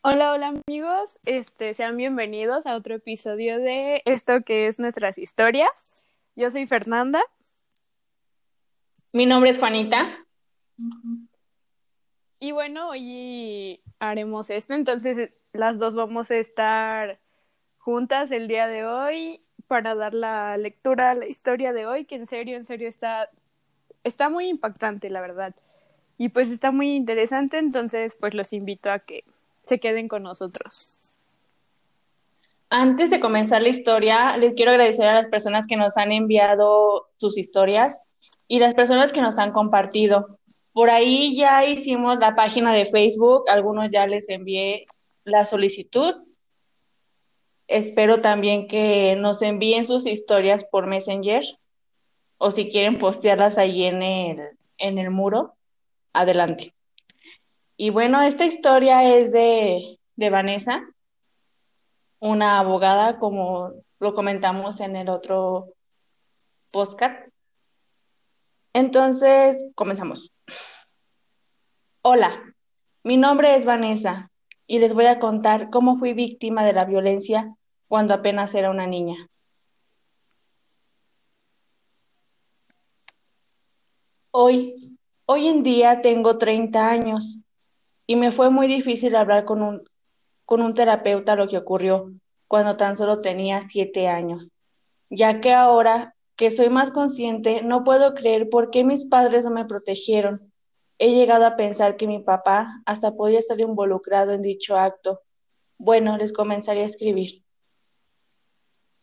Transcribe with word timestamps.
Hola, 0.00 0.32
hola 0.32 0.62
amigos, 0.66 1.18
este, 1.26 1.74
sean 1.74 1.98
bienvenidos 1.98 2.64
a 2.64 2.76
otro 2.76 2.94
episodio 2.94 3.58
de 3.58 4.00
esto 4.06 4.40
que 4.46 4.66
es 4.66 4.78
nuestras 4.78 5.18
historias. 5.18 6.02
Yo 6.36 6.50
soy 6.50 6.66
Fernanda. 6.66 7.22
Mi 9.12 9.26
nombre 9.26 9.50
es 9.50 9.58
Juanita. 9.58 10.24
Y 12.38 12.52
bueno, 12.52 12.88
hoy 12.88 13.82
haremos 13.98 14.48
esto, 14.48 14.72
entonces 14.72 15.34
las 15.52 15.78
dos 15.78 15.94
vamos 15.94 16.30
a 16.30 16.36
estar 16.36 17.20
juntas 17.76 18.30
el 18.30 18.48
día 18.48 18.68
de 18.68 18.86
hoy 18.86 19.42
para 19.66 19.94
dar 19.94 20.14
la 20.14 20.56
lectura 20.56 21.10
a 21.10 21.14
la 21.14 21.26
historia 21.26 21.74
de 21.74 21.84
hoy, 21.84 22.06
que 22.06 22.14
en 22.14 22.26
serio, 22.26 22.56
en 22.56 22.64
serio 22.64 22.88
está, 22.88 23.28
está 24.04 24.28
muy 24.28 24.48
impactante, 24.48 25.10
la 25.10 25.20
verdad. 25.20 25.54
Y 26.16 26.30
pues 26.30 26.50
está 26.50 26.72
muy 26.72 26.94
interesante, 26.94 27.58
entonces 27.58 28.16
pues 28.18 28.34
los 28.34 28.52
invito 28.52 28.90
a 28.90 28.98
que 28.98 29.24
se 29.64 29.78
queden 29.78 30.08
con 30.08 30.24
nosotros. 30.24 30.98
Antes 32.70 33.08
de 33.10 33.20
comenzar 33.20 33.62
la 33.62 33.68
historia, 33.68 34.36
les 34.36 34.54
quiero 34.54 34.72
agradecer 34.72 35.06
a 35.06 35.14
las 35.14 35.30
personas 35.30 35.66
que 35.66 35.76
nos 35.76 35.96
han 35.96 36.12
enviado 36.12 37.06
sus 37.16 37.38
historias 37.38 37.98
y 38.46 38.58
las 38.58 38.74
personas 38.74 39.12
que 39.12 39.22
nos 39.22 39.38
han 39.38 39.52
compartido. 39.52 40.38
Por 40.72 40.90
ahí 40.90 41.36
ya 41.36 41.64
hicimos 41.64 42.18
la 42.18 42.34
página 42.34 42.74
de 42.74 42.86
Facebook, 42.86 43.44
algunos 43.48 43.90
ya 43.90 44.06
les 44.06 44.28
envié 44.28 44.86
la 45.24 45.46
solicitud. 45.46 46.14
Espero 47.68 48.20
también 48.20 48.68
que 48.68 49.16
nos 49.16 49.40
envíen 49.40 49.86
sus 49.86 50.06
historias 50.06 50.64
por 50.64 50.86
Messenger 50.86 51.44
o 52.38 52.50
si 52.50 52.70
quieren 52.70 52.96
postearlas 52.96 53.58
ahí 53.58 53.84
en 53.84 54.02
el, 54.02 54.58
en 54.78 54.98
el 54.98 55.10
muro, 55.10 55.54
adelante. 56.12 56.74
Y 57.76 57.90
bueno, 57.90 58.22
esta 58.22 58.44
historia 58.44 59.16
es 59.16 59.30
de, 59.32 59.98
de 60.16 60.30
Vanessa, 60.30 60.82
una 62.20 62.58
abogada, 62.58 63.18
como 63.18 63.72
lo 64.00 64.14
comentamos 64.14 64.80
en 64.80 64.96
el 64.96 65.08
otro 65.08 65.74
podcast. 66.72 67.28
Entonces, 68.72 69.64
comenzamos. 69.74 70.32
Hola, 72.02 72.42
mi 73.02 73.16
nombre 73.16 73.56
es 73.56 73.64
Vanessa 73.64 74.30
y 74.66 74.78
les 74.78 74.92
voy 74.92 75.06
a 75.06 75.18
contar 75.18 75.70
cómo 75.70 75.98
fui 75.98 76.12
víctima 76.12 76.64
de 76.64 76.72
la 76.72 76.84
violencia 76.84 77.54
cuando 77.88 78.14
apenas 78.14 78.54
era 78.54 78.70
una 78.70 78.86
niña. 78.86 79.28
Hoy, 84.40 84.96
hoy 85.26 85.48
en 85.48 85.64
día 85.64 86.00
tengo 86.00 86.38
30 86.38 86.88
años 86.88 87.38
y 88.06 88.14
me 88.14 88.30
fue 88.30 88.50
muy 88.50 88.68
difícil 88.68 89.16
hablar 89.16 89.44
con 89.44 89.62
un, 89.62 89.82
con 90.44 90.62
un 90.62 90.74
terapeuta 90.74 91.34
lo 91.34 91.48
que 91.48 91.58
ocurrió 91.58 92.12
cuando 92.46 92.76
tan 92.76 92.96
solo 92.96 93.20
tenía 93.20 93.62
siete 93.68 94.06
años, 94.06 94.52
ya 95.10 95.40
que 95.40 95.52
ahora 95.52 96.14
que 96.36 96.52
soy 96.52 96.70
más 96.70 96.92
consciente, 96.92 97.62
no 97.62 97.82
puedo 97.82 98.14
creer 98.14 98.48
por 98.48 98.70
qué 98.70 98.84
mis 98.84 99.04
padres 99.06 99.42
no 99.42 99.50
me 99.50 99.64
protegieron. 99.64 100.52
He 100.98 101.10
llegado 101.10 101.44
a 101.44 101.56
pensar 101.56 101.96
que 101.96 102.06
mi 102.06 102.20
papá 102.20 102.80
hasta 102.86 103.16
podía 103.16 103.40
estar 103.40 103.58
involucrado 103.58 104.30
en 104.30 104.42
dicho 104.42 104.76
acto. 104.76 105.20
Bueno, 105.78 106.16
les 106.16 106.32
comenzaré 106.32 106.82
a 106.82 106.86
escribir. 106.86 107.42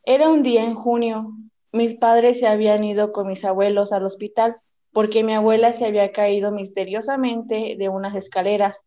Era 0.05 0.29
un 0.29 0.43
día 0.43 0.63
en 0.63 0.75
junio. 0.75 1.33
Mis 1.73 1.93
padres 1.93 2.39
se 2.39 2.47
habían 2.47 2.85
ido 2.85 3.11
con 3.11 3.27
mis 3.27 3.43
abuelos 3.43 3.91
al 3.91 4.05
hospital 4.05 4.61
porque 4.95 5.23
mi 5.23 5.33
abuela 5.35 5.73
se 5.73 5.85
había 5.85 6.11
caído 6.13 6.51
misteriosamente 6.51 7.75
de 7.77 7.89
unas 7.89 8.15
escaleras 8.15 8.81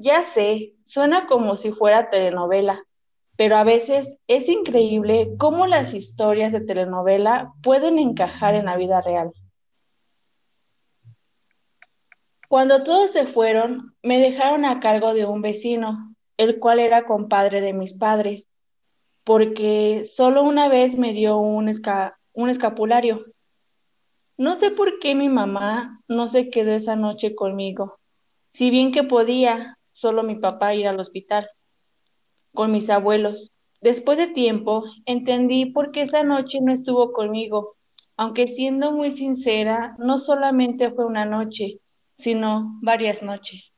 ya 0.00 0.22
sé, 0.22 0.74
suena 0.84 1.26
como 1.26 1.56
si 1.56 1.72
fuera 1.72 2.10
telenovela, 2.10 2.84
pero 3.36 3.56
a 3.56 3.64
veces 3.64 4.16
es 4.28 4.48
increíble 4.48 5.30
cómo 5.38 5.66
las 5.66 5.92
historias 5.92 6.52
de 6.52 6.60
telenovela 6.60 7.52
pueden 7.62 7.98
encajar 7.98 8.54
en 8.54 8.66
la 8.66 8.76
vida 8.76 9.00
real. 9.00 9.32
Cuando 12.48 12.84
todos 12.84 13.10
se 13.10 13.26
fueron, 13.26 13.96
me 14.02 14.20
dejaron 14.20 14.64
a 14.64 14.78
cargo 14.78 15.14
de 15.14 15.26
un 15.26 15.42
vecino, 15.42 16.14
el 16.36 16.60
cual 16.60 16.78
era 16.78 17.04
compadre 17.04 17.60
de 17.60 17.72
mis 17.72 17.94
padres, 17.94 18.48
porque 19.24 20.04
solo 20.04 20.42
una 20.42 20.68
vez 20.68 20.96
me 20.96 21.12
dio 21.12 21.38
un, 21.38 21.72
un 22.34 22.50
escapulario. 22.50 23.24
No 24.38 24.54
sé 24.54 24.70
por 24.70 25.00
qué 25.00 25.16
mi 25.16 25.28
mamá 25.28 26.00
no 26.06 26.28
se 26.28 26.48
quedó 26.48 26.70
esa 26.70 26.94
noche 26.94 27.34
conmigo, 27.34 27.98
si 28.52 28.70
bien 28.70 28.92
que 28.92 29.02
podía, 29.02 29.76
solo 29.92 30.22
mi 30.22 30.36
papá 30.36 30.76
ir 30.76 30.86
al 30.86 31.00
hospital 31.00 31.50
con 32.54 32.70
mis 32.70 32.88
abuelos. 32.88 33.52
Después 33.80 34.16
de 34.16 34.28
tiempo, 34.28 34.84
entendí 35.06 35.66
por 35.66 35.90
qué 35.90 36.02
esa 36.02 36.22
noche 36.22 36.60
no 36.60 36.72
estuvo 36.72 37.12
conmigo, 37.12 37.74
aunque 38.16 38.46
siendo 38.46 38.92
muy 38.92 39.10
sincera, 39.10 39.96
no 39.98 40.18
solamente 40.18 40.92
fue 40.92 41.04
una 41.04 41.24
noche, 41.24 41.80
sino 42.16 42.78
varias 42.80 43.24
noches. 43.24 43.74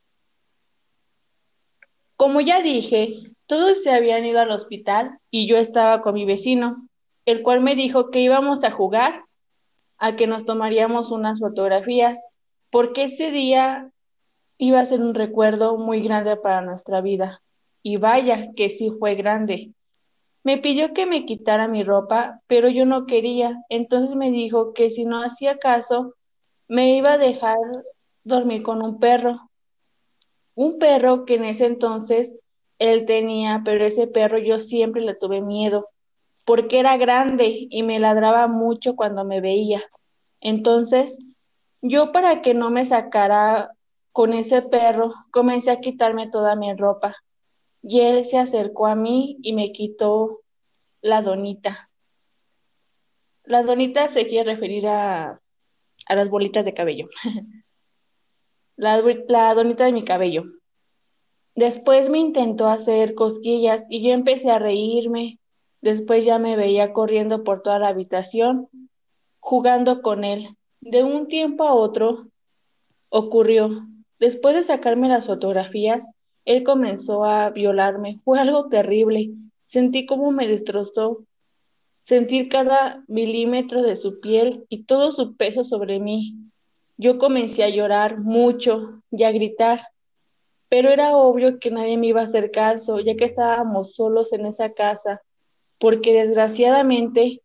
Como 2.17 2.39
ya 2.39 2.61
dije, 2.61 3.33
todos 3.47 3.81
se 3.81 3.89
habían 3.89 4.25
ido 4.25 4.39
al 4.39 4.51
hospital 4.51 5.17
y 5.31 5.47
yo 5.47 5.57
estaba 5.57 6.03
con 6.03 6.13
mi 6.13 6.25
vecino, 6.25 6.87
el 7.25 7.41
cual 7.41 7.61
me 7.61 7.75
dijo 7.75 8.11
que 8.11 8.19
íbamos 8.19 8.63
a 8.63 8.69
jugar, 8.69 9.25
a 10.01 10.15
que 10.15 10.25
nos 10.25 10.45
tomaríamos 10.45 11.11
unas 11.11 11.39
fotografías, 11.39 12.19
porque 12.71 13.03
ese 13.03 13.29
día 13.29 13.91
iba 14.57 14.79
a 14.79 14.85
ser 14.85 14.99
un 14.99 15.13
recuerdo 15.13 15.77
muy 15.77 16.01
grande 16.01 16.35
para 16.37 16.61
nuestra 16.61 17.01
vida. 17.01 17.41
Y 17.83 17.97
vaya, 17.97 18.49
que 18.55 18.69
sí 18.69 18.91
fue 18.99 19.13
grande. 19.13 19.73
Me 20.43 20.57
pidió 20.57 20.93
que 20.93 21.05
me 21.05 21.25
quitara 21.25 21.67
mi 21.67 21.83
ropa, 21.83 22.41
pero 22.47 22.67
yo 22.67 22.83
no 22.85 23.05
quería. 23.05 23.63
Entonces 23.69 24.15
me 24.15 24.31
dijo 24.31 24.73
que 24.73 24.89
si 24.89 25.05
no 25.05 25.23
hacía 25.23 25.59
caso, 25.59 26.15
me 26.67 26.95
iba 26.95 27.13
a 27.13 27.17
dejar 27.19 27.57
dormir 28.23 28.63
con 28.63 28.81
un 28.81 28.99
perro. 28.99 29.51
Un 30.55 30.79
perro 30.79 31.25
que 31.25 31.35
en 31.35 31.45
ese 31.45 31.67
entonces 31.67 32.35
él 32.79 33.05
tenía, 33.05 33.61
pero 33.63 33.85
ese 33.85 34.07
perro 34.07 34.39
yo 34.39 34.57
siempre 34.57 35.03
le 35.03 35.13
tuve 35.13 35.41
miedo, 35.41 35.89
porque 36.45 36.79
era 36.79 36.97
grande 36.97 37.67
y 37.69 37.83
me 37.83 37.99
ladraba 37.99 38.47
mucho 38.47 38.95
cuando 38.95 39.23
me 39.23 39.41
veía. 39.41 39.83
Entonces, 40.39 41.17
yo 41.81 42.11
para 42.11 42.41
que 42.41 42.53
no 42.53 42.69
me 42.69 42.85
sacara 42.85 43.71
con 44.11 44.33
ese 44.33 44.61
perro 44.61 45.13
comencé 45.31 45.71
a 45.71 45.79
quitarme 45.79 46.29
toda 46.29 46.55
mi 46.55 46.73
ropa 46.73 47.15
y 47.81 48.01
él 48.01 48.25
se 48.25 48.37
acercó 48.37 48.87
a 48.87 48.95
mí 48.95 49.37
y 49.41 49.53
me 49.53 49.71
quitó 49.71 50.41
la 51.01 51.21
donita. 51.21 51.89
La 53.43 53.63
donita 53.63 54.07
se 54.07 54.27
quiere 54.27 54.53
referir 54.53 54.87
a, 54.87 55.41
a 56.07 56.15
las 56.15 56.29
bolitas 56.29 56.63
de 56.63 56.73
cabello. 56.73 57.07
la, 58.75 59.01
la 59.27 59.53
donita 59.53 59.85
de 59.85 59.91
mi 59.91 60.03
cabello. 60.03 60.43
Después 61.55 62.09
me 62.09 62.19
intentó 62.19 62.67
hacer 62.67 63.13
cosquillas 63.13 63.83
y 63.89 64.01
yo 64.07 64.13
empecé 64.13 64.51
a 64.51 64.59
reírme. 64.59 65.39
Después 65.81 66.25
ya 66.25 66.39
me 66.39 66.55
veía 66.55 66.93
corriendo 66.93 67.43
por 67.43 67.61
toda 67.61 67.79
la 67.79 67.89
habitación, 67.89 68.67
jugando 69.39 70.01
con 70.01 70.23
él. 70.23 70.55
De 70.79 71.03
un 71.03 71.27
tiempo 71.27 71.63
a 71.63 71.73
otro 71.73 72.27
ocurrió 73.09 73.87
Después 74.21 74.53
de 74.53 74.61
sacarme 74.61 75.09
las 75.09 75.25
fotografías, 75.25 76.07
él 76.45 76.63
comenzó 76.63 77.25
a 77.25 77.49
violarme. 77.49 78.19
Fue 78.23 78.39
algo 78.39 78.69
terrible. 78.69 79.31
Sentí 79.65 80.05
cómo 80.05 80.31
me 80.31 80.47
destrozó. 80.47 81.23
Sentir 82.03 82.47
cada 82.47 83.03
milímetro 83.07 83.81
de 83.81 83.95
su 83.95 84.19
piel 84.19 84.63
y 84.69 84.83
todo 84.83 85.09
su 85.09 85.35
peso 85.37 85.63
sobre 85.63 85.99
mí. 85.99 86.35
Yo 86.97 87.17
comencé 87.17 87.63
a 87.63 87.69
llorar 87.69 88.19
mucho 88.19 89.01
y 89.09 89.23
a 89.23 89.31
gritar, 89.31 89.87
pero 90.69 90.91
era 90.91 91.17
obvio 91.17 91.57
que 91.57 91.71
nadie 91.71 91.97
me 91.97 92.05
iba 92.05 92.21
a 92.21 92.25
hacer 92.25 92.51
caso, 92.51 92.99
ya 92.99 93.15
que 93.15 93.25
estábamos 93.25 93.95
solos 93.95 94.33
en 94.33 94.45
esa 94.45 94.71
casa, 94.73 95.23
porque 95.81 96.13
desgraciadamente 96.13 97.41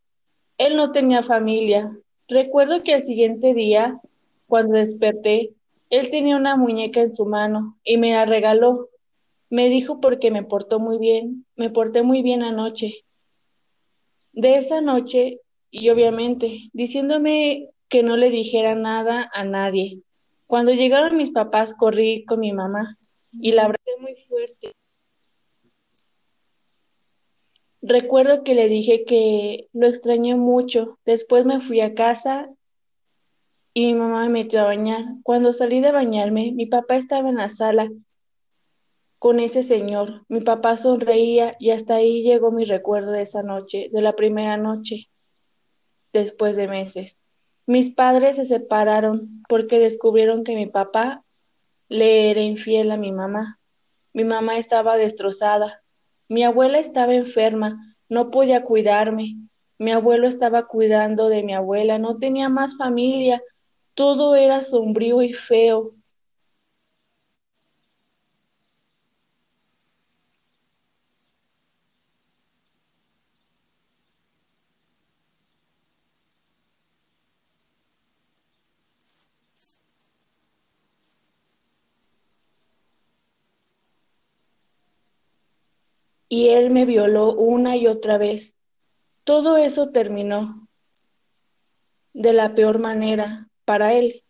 él 0.58 0.76
no 0.76 0.92
tenía 0.92 1.22
familia. 1.22 1.90
Recuerdo 2.28 2.82
que 2.82 2.92
al 2.92 3.02
siguiente 3.02 3.54
día, 3.54 3.98
cuando 4.46 4.74
desperté, 4.74 5.54
él 5.88 6.10
tenía 6.10 6.36
una 6.36 6.54
muñeca 6.54 7.00
en 7.00 7.14
su 7.14 7.24
mano 7.24 7.78
y 7.82 7.96
me 7.96 8.12
la 8.12 8.26
regaló. 8.26 8.90
Me 9.48 9.70
dijo 9.70 10.02
porque 10.02 10.30
me 10.30 10.44
portó 10.44 10.78
muy 10.78 10.98
bien, 10.98 11.46
me 11.56 11.70
porté 11.70 12.02
muy 12.02 12.20
bien 12.20 12.42
anoche. 12.42 13.04
De 14.32 14.56
esa 14.56 14.82
noche, 14.82 15.40
y 15.70 15.88
obviamente, 15.88 16.68
diciéndome 16.74 17.70
que 17.88 18.02
no 18.02 18.18
le 18.18 18.28
dijera 18.28 18.74
nada 18.74 19.30
a 19.32 19.44
nadie. 19.44 20.02
Cuando 20.46 20.74
llegaron 20.74 21.16
mis 21.16 21.30
papás, 21.30 21.72
corrí 21.72 22.26
con 22.26 22.40
mi 22.40 22.52
mamá 22.52 22.98
y 23.32 23.52
la 23.52 23.64
abracé 23.64 23.92
muy 23.98 24.14
fuerte. 24.28 24.72
Recuerdo 27.88 28.42
que 28.42 28.56
le 28.56 28.68
dije 28.68 29.04
que 29.04 29.68
lo 29.72 29.86
extrañé 29.86 30.34
mucho. 30.34 30.98
Después 31.04 31.44
me 31.46 31.60
fui 31.60 31.80
a 31.80 31.94
casa 31.94 32.50
y 33.72 33.86
mi 33.86 33.94
mamá 33.94 34.24
me 34.24 34.28
metió 34.28 34.60
a 34.62 34.64
bañar. 34.64 35.04
Cuando 35.22 35.52
salí 35.52 35.80
de 35.80 35.92
bañarme, 35.92 36.50
mi 36.50 36.66
papá 36.66 36.96
estaba 36.96 37.28
en 37.28 37.36
la 37.36 37.48
sala 37.48 37.88
con 39.20 39.38
ese 39.38 39.62
señor. 39.62 40.24
Mi 40.28 40.40
papá 40.40 40.76
sonreía 40.76 41.54
y 41.60 41.70
hasta 41.70 41.94
ahí 41.94 42.24
llegó 42.24 42.50
mi 42.50 42.64
recuerdo 42.64 43.12
de 43.12 43.22
esa 43.22 43.44
noche, 43.44 43.88
de 43.92 44.02
la 44.02 44.16
primera 44.16 44.56
noche, 44.56 45.08
después 46.12 46.56
de 46.56 46.66
meses. 46.66 47.20
Mis 47.66 47.90
padres 47.90 48.34
se 48.34 48.46
separaron 48.46 49.44
porque 49.48 49.78
descubrieron 49.78 50.42
que 50.42 50.56
mi 50.56 50.66
papá 50.66 51.22
le 51.88 52.32
era 52.32 52.40
infiel 52.40 52.90
a 52.90 52.96
mi 52.96 53.12
mamá. 53.12 53.60
Mi 54.12 54.24
mamá 54.24 54.58
estaba 54.58 54.96
destrozada. 54.96 55.84
Mi 56.28 56.44
abuela 56.44 56.78
estaba 56.78 57.14
enferma, 57.14 57.94
no 58.08 58.30
podía 58.30 58.62
cuidarme. 58.64 59.36
Mi 59.78 59.92
abuelo 59.92 60.28
estaba 60.28 60.66
cuidando 60.68 61.28
de 61.28 61.42
mi 61.42 61.54
abuela, 61.54 61.98
no 61.98 62.18
tenía 62.18 62.48
más 62.48 62.76
familia. 62.76 63.42
Todo 63.94 64.36
era 64.36 64.62
sombrío 64.62 65.22
y 65.22 65.32
feo. 65.34 65.95
Y 86.28 86.48
él 86.48 86.70
me 86.70 86.84
violó 86.84 87.34
una 87.34 87.76
y 87.76 87.86
otra 87.86 88.18
vez. 88.18 88.56
Todo 89.24 89.56
eso 89.56 89.90
terminó 89.90 90.68
de 92.12 92.32
la 92.32 92.54
peor 92.54 92.78
manera 92.78 93.48
para 93.64 93.94
él, 93.94 94.22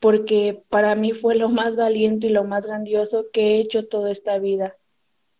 porque 0.00 0.62
para 0.68 0.94
mí 0.94 1.12
fue 1.12 1.34
lo 1.34 1.48
más 1.48 1.76
valiente 1.76 2.26
y 2.26 2.30
lo 2.30 2.44
más 2.44 2.66
grandioso 2.66 3.26
que 3.32 3.56
he 3.56 3.60
hecho 3.60 3.86
toda 3.86 4.10
esta 4.10 4.38
vida. 4.38 4.76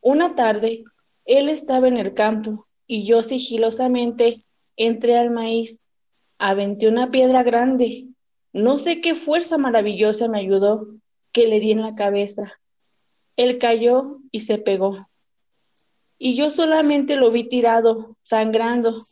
Una 0.00 0.34
tarde, 0.34 0.84
él 1.26 1.48
estaba 1.48 1.88
en 1.88 1.98
el 1.98 2.14
campo 2.14 2.66
y 2.86 3.06
yo 3.06 3.22
sigilosamente 3.22 4.44
entré 4.76 5.16
al 5.16 5.30
maíz, 5.30 5.80
aventé 6.38 6.88
una 6.88 7.10
piedra 7.10 7.42
grande. 7.42 8.08
No 8.52 8.76
sé 8.76 9.00
qué 9.00 9.14
fuerza 9.14 9.58
maravillosa 9.58 10.28
me 10.28 10.38
ayudó, 10.38 10.86
que 11.32 11.46
le 11.46 11.60
di 11.60 11.72
en 11.72 11.82
la 11.82 11.94
cabeza. 11.94 12.52
Él 13.36 13.58
cayó 13.58 14.18
y 14.30 14.40
se 14.40 14.58
pegó 14.58 15.08
y 16.18 16.36
yo 16.36 16.50
solamente 16.50 17.16
lo 17.16 17.30
vi 17.30 17.48
tirado, 17.48 18.16
sangrando. 18.22 19.02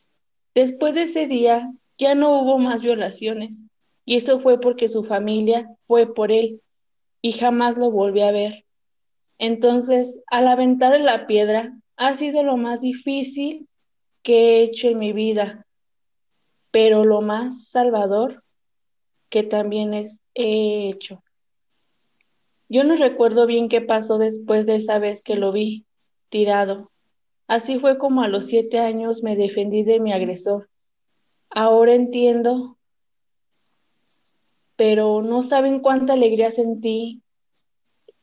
Después 0.55 0.95
de 0.95 1.03
ese 1.03 1.27
día 1.27 1.71
ya 1.99 2.15
no 2.15 2.41
hubo 2.41 2.59
más 2.59 2.83
violaciones, 2.83 3.63
y 4.05 4.17
eso 4.17 4.41
fue 4.41 4.61
porque 4.61 4.89
su 4.89 5.05
familia 5.05 5.69
fue 5.87 6.13
por 6.13 6.33
él, 6.33 6.61
y 7.21 7.33
jamás 7.33 7.77
lo 7.77 7.91
volví 7.91 8.23
a 8.23 8.33
ver. 8.33 8.65
Entonces, 9.39 10.19
al 10.27 10.47
aventar 10.49 10.99
la 11.01 11.27
piedra, 11.27 11.77
ha 11.97 12.15
sido 12.15 12.43
lo 12.43 12.57
más 12.57 12.81
difícil 12.81 13.69
que 14.23 14.61
he 14.61 14.63
hecho 14.63 14.89
en 14.89 14.99
mi 14.99 15.13
vida, 15.13 15.67
pero 16.71 17.05
lo 17.05 17.21
más 17.21 17.69
salvador 17.69 18.43
que 19.29 19.43
también 19.43 19.95
he 20.35 20.89
hecho. 20.89 21.23
Yo 22.69 22.85
no 22.85 22.97
recuerdo 22.97 23.47
bien 23.47 23.69
qué 23.69 23.81
pasó 23.81 24.19
después 24.19 24.65
de 24.67 24.77
esa 24.77 24.99
vez 24.99 25.23
que 25.23 25.35
lo 25.35 25.53
vi 25.53 25.85
tirado, 26.29 26.92
Así 27.53 27.79
fue 27.79 27.99
como 27.99 28.23
a 28.23 28.29
los 28.29 28.47
siete 28.47 28.79
años 28.79 29.23
me 29.23 29.37
defendí 29.37 29.83
de 29.83 30.01
mi 30.01 30.11
agresor. 30.11 30.71
Ahora 31.51 31.93
entiendo, 31.93 32.79
pero 34.75 35.21
no 35.21 35.43
saben 35.43 35.81
cuánta 35.81 36.15
alegría 36.15 36.51
sentí 36.51 37.21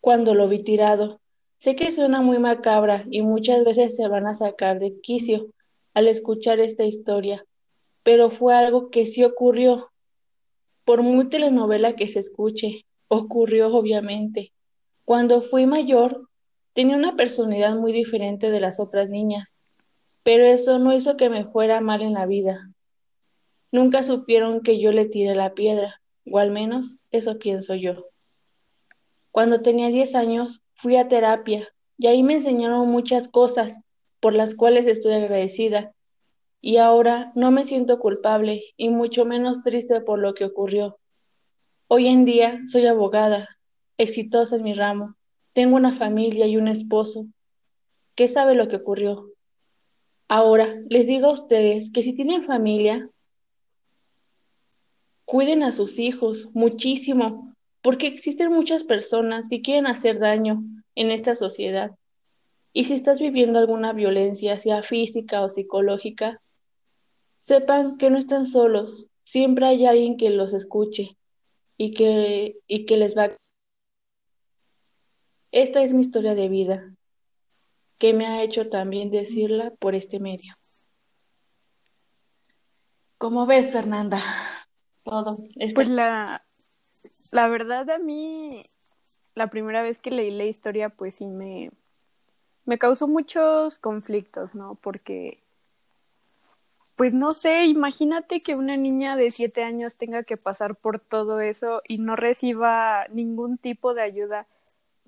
cuando 0.02 0.34
lo 0.34 0.48
vi 0.48 0.64
tirado. 0.64 1.22
Sé 1.60 1.76
que 1.76 1.92
suena 1.92 2.22
muy 2.22 2.40
macabra 2.40 3.06
y 3.12 3.22
muchas 3.22 3.64
veces 3.64 3.96
se 3.96 4.08
van 4.08 4.26
a 4.26 4.34
sacar 4.34 4.80
de 4.80 5.00
quicio 5.00 5.54
al 5.94 6.08
escuchar 6.08 6.60
esta 6.60 6.86
historia, 6.86 7.46
pero 8.02 8.32
fue 8.32 8.56
algo 8.56 8.90
que 8.90 9.06
sí 9.06 9.24
ocurrió. 9.24 9.92
Por 10.86 11.04
muy 11.04 11.30
telenovela 11.30 11.96
que 11.96 12.08
se 12.08 12.18
escuche, 12.18 12.84
ocurrió 13.10 13.68
obviamente. 13.76 14.54
Cuando 15.06 15.44
fui 15.44 15.68
mayor, 15.68 16.29
Tenía 16.80 16.96
una 16.96 17.18
personalidad 17.18 17.76
muy 17.76 17.92
diferente 17.92 18.52
de 18.52 18.62
las 18.62 18.80
otras 18.80 19.10
niñas, 19.10 19.54
pero 20.24 20.46
eso 20.46 20.80
no 20.80 20.94
hizo 20.94 21.18
que 21.18 21.30
me 21.30 21.44
fuera 21.44 21.82
mal 21.82 22.02
en 22.02 22.14
la 22.14 22.26
vida. 22.26 22.72
Nunca 23.70 24.02
supieron 24.02 24.62
que 24.62 24.80
yo 24.80 24.94
le 24.94 25.04
tiré 25.04 25.36
la 25.36 25.54
piedra, 25.54 26.02
o 26.26 26.40
al 26.40 26.52
menos 26.52 27.00
eso 27.12 27.38
pienso 27.38 27.76
yo. 27.76 28.06
Cuando 29.32 29.62
tenía 29.62 29.90
10 29.90 30.16
años 30.16 30.62
fui 30.76 30.96
a 30.96 31.10
terapia 31.10 31.68
y 31.98 32.08
ahí 32.08 32.24
me 32.24 32.36
enseñaron 32.36 32.88
muchas 32.88 33.28
cosas 33.28 33.78
por 34.22 34.34
las 34.34 34.56
cuales 34.56 34.88
estoy 34.88 35.16
agradecida 35.16 35.92
y 36.62 36.78
ahora 36.78 37.34
no 37.36 37.52
me 37.52 37.66
siento 37.66 38.00
culpable 38.00 38.64
y 38.78 38.88
mucho 38.88 39.26
menos 39.26 39.64
triste 39.64 40.00
por 40.00 40.18
lo 40.18 40.34
que 40.34 40.46
ocurrió. 40.46 40.98
Hoy 41.90 42.08
en 42.08 42.24
día 42.24 42.62
soy 42.68 42.86
abogada, 42.86 43.50
exitosa 43.98 44.56
en 44.56 44.64
mi 44.64 44.74
ramo 44.74 45.19
tengo 45.60 45.76
una 45.76 45.98
familia 45.98 46.48
y 46.48 46.56
un 46.56 46.70
esposo. 46.70 47.26
¿Qué 48.16 48.30
sabe 48.30 48.56
lo 48.56 48.70
que 48.70 48.78
ocurrió? 48.78 49.34
Ahora, 50.30 50.74
les 50.88 51.06
digo 51.06 51.28
a 51.28 51.34
ustedes 51.34 51.92
que 51.92 52.02
si 52.02 52.14
tienen 52.14 52.46
familia, 52.46 53.10
cuiden 55.26 55.64
a 55.64 55.74
sus 55.74 56.00
hijos 56.00 56.48
muchísimo, 56.54 57.54
porque 57.82 58.08
existen 58.08 58.54
muchas 58.54 58.86
personas 58.86 59.50
que 59.50 59.62
quieren 59.62 59.86
hacer 59.86 60.20
daño 60.20 60.64
en 60.96 61.12
esta 61.12 61.36
sociedad. 61.36 61.92
Y 62.72 62.86
si 62.86 62.94
estás 62.94 63.20
viviendo 63.20 63.60
alguna 63.60 63.92
violencia, 63.92 64.60
sea 64.60 64.82
física 64.82 65.42
o 65.42 65.50
psicológica, 65.50 66.42
sepan 67.40 67.98
que 67.98 68.10
no 68.10 68.18
están 68.18 68.46
solos, 68.46 69.08
siempre 69.26 69.66
hay 69.66 69.86
alguien 69.86 70.16
que 70.16 70.30
los 70.30 70.54
escuche 70.54 71.18
y 71.76 71.92
que, 71.92 72.56
y 72.66 72.86
que 72.86 72.96
les 72.96 73.18
va 73.18 73.26
a 73.26 73.49
esta 75.52 75.82
es 75.82 75.94
mi 75.94 76.02
historia 76.02 76.36
de 76.36 76.50
vida, 76.50 76.94
que 77.98 78.14
me 78.14 78.26
ha 78.26 78.44
hecho 78.44 78.68
también 78.68 79.12
decirla 79.12 79.72
por 79.80 79.96
este 79.96 80.20
medio. 80.20 80.54
¿Cómo 83.18 83.46
ves, 83.46 83.72
Fernanda? 83.72 84.22
Todo. 85.04 85.38
Pues 85.74 85.90
la, 85.90 86.44
la 87.32 87.48
verdad 87.48 87.90
a 87.90 87.98
mí, 87.98 88.64
la 89.36 89.48
primera 89.48 89.82
vez 89.82 89.98
que 89.98 90.12
leí 90.12 90.32
la 90.32 90.46
historia, 90.46 90.90
pues 90.90 91.16
sí 91.16 91.26
me, 91.26 91.72
me 92.66 92.78
causó 92.78 93.08
muchos 93.08 93.80
conflictos, 93.80 94.56
¿no? 94.56 94.76
Porque, 94.76 95.40
pues 96.96 97.14
no 97.14 97.32
sé, 97.32 97.66
imagínate 97.66 98.42
que 98.42 98.56
una 98.56 98.78
niña 98.78 99.16
de 99.16 99.32
siete 99.32 99.64
años 99.64 99.98
tenga 99.98 100.24
que 100.24 100.38
pasar 100.38 100.76
por 100.76 101.00
todo 101.00 101.42
eso 101.42 101.82
y 101.88 101.98
no 101.98 102.16
reciba 102.16 103.08
ningún 103.10 103.58
tipo 103.58 103.94
de 103.94 104.04
ayuda 104.04 104.48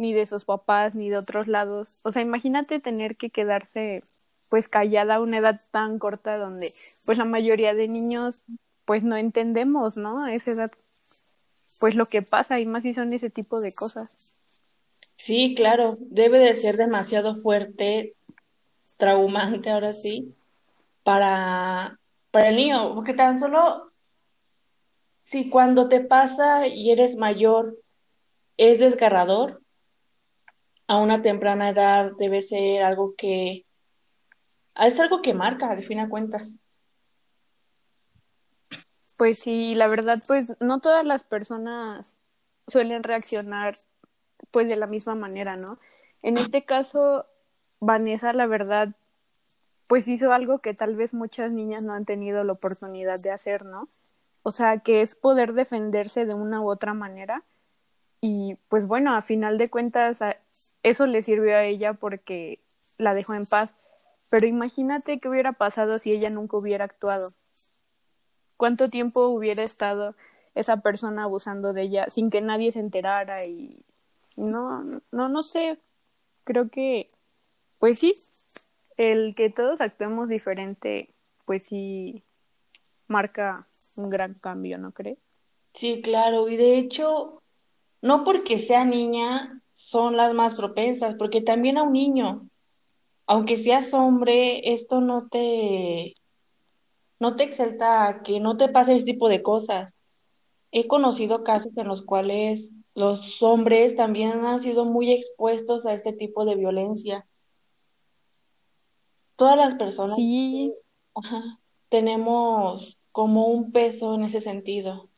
ni 0.01 0.13
de 0.13 0.25
sus 0.25 0.45
papás, 0.45 0.95
ni 0.95 1.09
de 1.09 1.17
otros 1.17 1.47
lados. 1.47 1.99
O 2.03 2.11
sea, 2.11 2.21
imagínate 2.21 2.79
tener 2.79 3.15
que 3.15 3.29
quedarse 3.29 4.03
pues 4.49 4.67
callada 4.67 5.15
a 5.15 5.21
una 5.21 5.37
edad 5.37 5.61
tan 5.71 5.99
corta 5.99 6.37
donde 6.37 6.73
pues 7.05 7.17
la 7.17 7.25
mayoría 7.25 7.73
de 7.73 7.87
niños 7.87 8.43
pues 8.83 9.03
no 9.03 9.15
entendemos, 9.15 9.95
¿no? 9.95 10.23
A 10.23 10.33
esa 10.33 10.51
edad 10.51 10.71
pues 11.79 11.95
lo 11.95 12.07
que 12.07 12.21
pasa 12.21 12.59
y 12.59 12.65
más 12.65 12.83
si 12.83 12.93
son 12.93 13.13
ese 13.13 13.29
tipo 13.29 13.61
de 13.61 13.73
cosas. 13.73 14.37
Sí, 15.15 15.53
claro, 15.55 15.97
debe 15.99 16.39
de 16.39 16.55
ser 16.55 16.77
demasiado 16.77 17.35
fuerte, 17.35 18.15
traumante 18.97 19.69
ahora 19.69 19.93
sí, 19.93 20.35
para, 21.03 21.99
para 22.31 22.49
el 22.49 22.55
niño, 22.55 22.95
porque 22.95 23.13
tan 23.13 23.39
solo 23.39 23.91
si 25.23 25.49
cuando 25.49 25.89
te 25.89 26.01
pasa 26.01 26.67
y 26.67 26.91
eres 26.91 27.15
mayor 27.15 27.77
es 28.57 28.79
desgarrador, 28.79 29.60
a 30.91 30.97
una 30.97 31.21
temprana 31.21 31.69
edad 31.69 32.11
debe 32.19 32.41
ser 32.41 32.83
algo 32.83 33.15
que 33.15 33.65
es 34.75 34.99
algo 34.99 35.21
que 35.21 35.33
marca, 35.33 35.71
al 35.71 35.83
fin 35.83 35.99
de 35.99 36.09
cuentas. 36.09 36.57
Pues 39.15 39.39
sí, 39.39 39.73
la 39.73 39.87
verdad, 39.87 40.19
pues 40.27 40.53
no 40.59 40.81
todas 40.81 41.05
las 41.05 41.23
personas 41.23 42.19
suelen 42.67 43.03
reaccionar 43.03 43.77
pues 44.51 44.69
de 44.69 44.75
la 44.75 44.85
misma 44.85 45.15
manera, 45.15 45.55
¿no? 45.55 45.79
En 46.23 46.37
este 46.37 46.65
caso, 46.65 47.25
Vanessa, 47.79 48.33
la 48.33 48.47
verdad, 48.47 48.89
pues 49.87 50.09
hizo 50.09 50.33
algo 50.33 50.59
que 50.59 50.73
tal 50.73 50.97
vez 50.97 51.13
muchas 51.13 51.53
niñas 51.53 51.83
no 51.83 51.93
han 51.93 52.03
tenido 52.03 52.43
la 52.43 52.51
oportunidad 52.51 53.21
de 53.21 53.31
hacer, 53.31 53.63
¿no? 53.63 53.87
O 54.43 54.51
sea, 54.51 54.79
que 54.79 54.99
es 54.99 55.15
poder 55.15 55.53
defenderse 55.53 56.25
de 56.25 56.33
una 56.33 56.59
u 56.59 56.69
otra 56.69 56.93
manera. 56.93 57.45
Y 58.19 58.57
pues 58.67 58.85
bueno, 58.87 59.15
a 59.15 59.21
final 59.21 59.57
de 59.57 59.69
cuentas, 59.69 60.21
eso 60.83 61.05
le 61.05 61.21
sirvió 61.21 61.55
a 61.55 61.63
ella 61.63 61.93
porque 61.93 62.59
la 62.97 63.13
dejó 63.13 63.33
en 63.33 63.45
paz. 63.45 63.75
Pero 64.29 64.47
imagínate 64.47 65.19
qué 65.19 65.27
hubiera 65.27 65.53
pasado 65.53 65.99
si 65.99 66.11
ella 66.11 66.29
nunca 66.29 66.57
hubiera 66.57 66.85
actuado. 66.85 67.33
¿Cuánto 68.57 68.89
tiempo 68.89 69.27
hubiera 69.27 69.63
estado 69.63 70.15
esa 70.55 70.77
persona 70.77 71.23
abusando 71.23 71.73
de 71.73 71.83
ella 71.83 72.09
sin 72.09 72.29
que 72.29 72.41
nadie 72.41 72.71
se 72.71 72.79
enterara 72.79 73.45
y 73.45 73.83
no, 74.37 74.83
no, 75.11 75.29
no 75.29 75.43
sé, 75.43 75.79
creo 76.43 76.69
que, 76.69 77.09
pues 77.79 77.99
sí, 77.99 78.15
el 78.97 79.35
que 79.35 79.49
todos 79.49 79.81
actuemos 79.81 80.29
diferente, 80.29 81.13
pues 81.45 81.63
sí 81.63 82.23
marca 83.07 83.67
un 83.95 84.09
gran 84.09 84.35
cambio, 84.35 84.77
¿no 84.77 84.91
crees? 84.91 85.17
Sí, 85.73 86.01
claro, 86.01 86.47
y 86.49 86.57
de 86.57 86.77
hecho, 86.77 87.41
no 88.01 88.23
porque 88.23 88.59
sea 88.59 88.85
niña 88.85 89.60
son 89.91 90.15
las 90.15 90.33
más 90.33 90.55
propensas, 90.55 91.15
porque 91.15 91.41
también 91.41 91.77
a 91.77 91.83
un 91.83 91.91
niño, 91.91 92.47
aunque 93.27 93.57
seas 93.57 93.93
hombre, 93.93 94.71
esto 94.71 95.01
no 95.01 95.27
te, 95.27 96.13
no 97.19 97.35
te 97.35 97.43
exalta 97.43 98.07
a 98.07 98.23
que 98.23 98.39
no 98.39 98.55
te 98.55 98.69
pase 98.69 98.95
ese 98.95 99.05
tipo 99.05 99.27
de 99.27 99.41
cosas. 99.41 99.93
He 100.71 100.87
conocido 100.87 101.43
casos 101.43 101.75
en 101.75 101.89
los 101.89 102.03
cuales 102.03 102.71
los 102.95 103.43
hombres 103.43 103.97
también 103.97 104.45
han 104.45 104.61
sido 104.61 104.85
muy 104.85 105.11
expuestos 105.11 105.85
a 105.85 105.93
este 105.93 106.13
tipo 106.13 106.45
de 106.45 106.55
violencia. 106.55 107.27
Todas 109.35 109.57
las 109.57 109.75
personas 109.75 110.15
sí. 110.15 110.73
tenemos 111.89 112.97
como 113.11 113.47
un 113.47 113.73
peso 113.73 114.15
en 114.15 114.23
ese 114.23 114.39
sentido. 114.39 115.10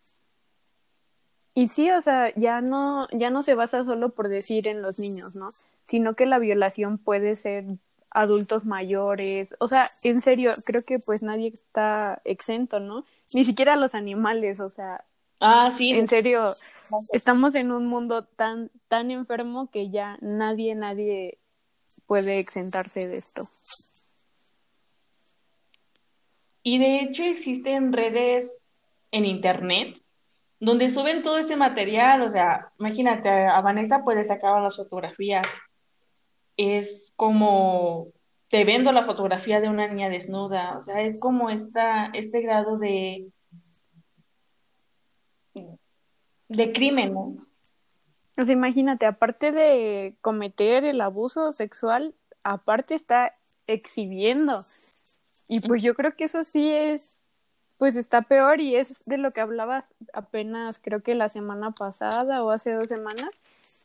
Y 1.55 1.67
sí, 1.67 1.91
o 1.91 2.01
sea, 2.01 2.33
ya 2.35 2.61
no, 2.61 3.07
ya 3.11 3.29
no 3.29 3.43
se 3.43 3.53
basa 3.53 3.83
solo 3.83 4.09
por 4.09 4.27
decir 4.27 4.67
en 4.67 4.81
los 4.81 4.97
niños, 4.97 5.35
¿no? 5.35 5.51
Sino 5.83 6.15
que 6.15 6.25
la 6.25 6.39
violación 6.39 6.97
puede 6.97 7.35
ser 7.35 7.65
adultos 8.09 8.65
mayores, 8.65 9.49
o 9.59 9.67
sea, 9.67 9.87
en 10.03 10.21
serio, 10.21 10.51
creo 10.65 10.83
que 10.83 10.99
pues 10.99 11.23
nadie 11.23 11.47
está 11.47 12.21
exento, 12.25 12.79
¿no? 12.79 13.05
Ni 13.33 13.43
siquiera 13.43 13.75
los 13.75 13.95
animales, 13.95 14.59
o 14.59 14.69
sea, 14.69 15.03
ah, 15.39 15.73
sí, 15.75 15.91
en 15.91 16.07
serio, 16.07 16.53
estamos 17.11 17.55
en 17.55 17.71
un 17.71 17.87
mundo 17.87 18.23
tan, 18.23 18.69
tan 18.87 19.09
enfermo 19.09 19.69
que 19.71 19.89
ya 19.89 20.17
nadie, 20.21 20.75
nadie 20.75 21.39
puede 22.05 22.37
exentarse 22.37 23.07
de 23.07 23.17
esto. 23.17 23.47
Y 26.61 26.77
de 26.77 27.01
hecho 27.01 27.23
existen 27.23 27.93
redes 27.93 28.57
en 29.11 29.25
internet 29.25 30.02
donde 30.63 30.89
suben 30.89 31.21
todo 31.23 31.37
ese 31.37 31.57
material, 31.57 32.21
o 32.21 32.29
sea, 32.29 32.71
imagínate, 32.79 33.29
a 33.29 33.59
Vanessa 33.59 34.03
pues 34.03 34.17
le 34.17 34.25
sacaban 34.25 34.63
las 34.63 34.77
fotografías. 34.77 35.45
Es 36.55 37.11
como 37.17 38.07
te 38.47 38.63
vendo 38.63 38.91
la 38.91 39.05
fotografía 39.05 39.59
de 39.59 39.67
una 39.67 39.87
niña 39.87 40.09
desnuda, 40.09 40.77
o 40.77 40.81
sea, 40.81 41.01
es 41.01 41.19
como 41.19 41.49
esta, 41.49 42.05
este 42.13 42.41
grado 42.41 42.77
de 42.77 43.27
de 46.47 46.71
crimen, 46.71 47.13
¿no? 47.13 47.35
O 48.37 48.43
sea, 48.43 48.53
imagínate, 48.53 49.05
aparte 49.05 49.51
de 49.51 50.15
cometer 50.21 50.85
el 50.85 51.01
abuso 51.01 51.51
sexual, 51.51 52.15
aparte 52.43 52.95
está 52.95 53.33
exhibiendo. 53.67 54.63
Y 55.47 55.59
pues 55.59 55.83
yo 55.83 55.93
creo 55.93 56.15
que 56.15 56.25
eso 56.25 56.43
sí 56.43 56.71
es 56.71 57.22
pues 57.83 57.97
está 57.97 58.21
peor 58.21 58.61
y 58.61 58.77
es 58.77 58.95
de 59.07 59.17
lo 59.17 59.31
que 59.31 59.41
hablabas 59.41 59.93
apenas 60.13 60.79
creo 60.79 61.03
que 61.03 61.15
la 61.15 61.27
semana 61.27 61.71
pasada 61.71 62.41
o 62.41 62.49
hace 62.49 62.71
dos 62.71 62.87
semanas. 62.87 63.29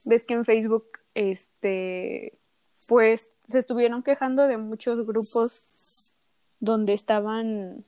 Ves 0.04 0.22
que 0.22 0.34
en 0.34 0.44
Facebook, 0.44 0.86
este, 1.14 2.38
pues 2.86 3.32
se 3.48 3.58
estuvieron 3.58 4.04
quejando 4.04 4.46
de 4.46 4.56
muchos 4.56 5.04
grupos 5.04 6.12
donde 6.60 6.92
estaban, 6.92 7.84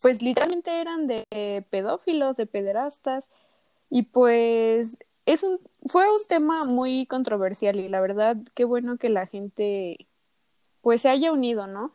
pues 0.00 0.22
literalmente 0.22 0.80
eran 0.80 1.06
de 1.06 1.66
pedófilos, 1.68 2.38
de 2.38 2.46
pederastas 2.46 3.28
y 3.90 4.04
pues 4.04 4.88
es 5.26 5.42
un, 5.42 5.60
fue 5.86 6.10
un 6.10 6.26
tema 6.30 6.64
muy 6.64 7.04
controversial 7.04 7.78
y 7.78 7.90
la 7.90 8.00
verdad 8.00 8.38
qué 8.54 8.64
bueno 8.64 8.96
que 8.96 9.10
la 9.10 9.26
gente 9.26 10.08
pues 10.80 11.02
se 11.02 11.10
haya 11.10 11.30
unido, 11.30 11.66
¿no? 11.66 11.92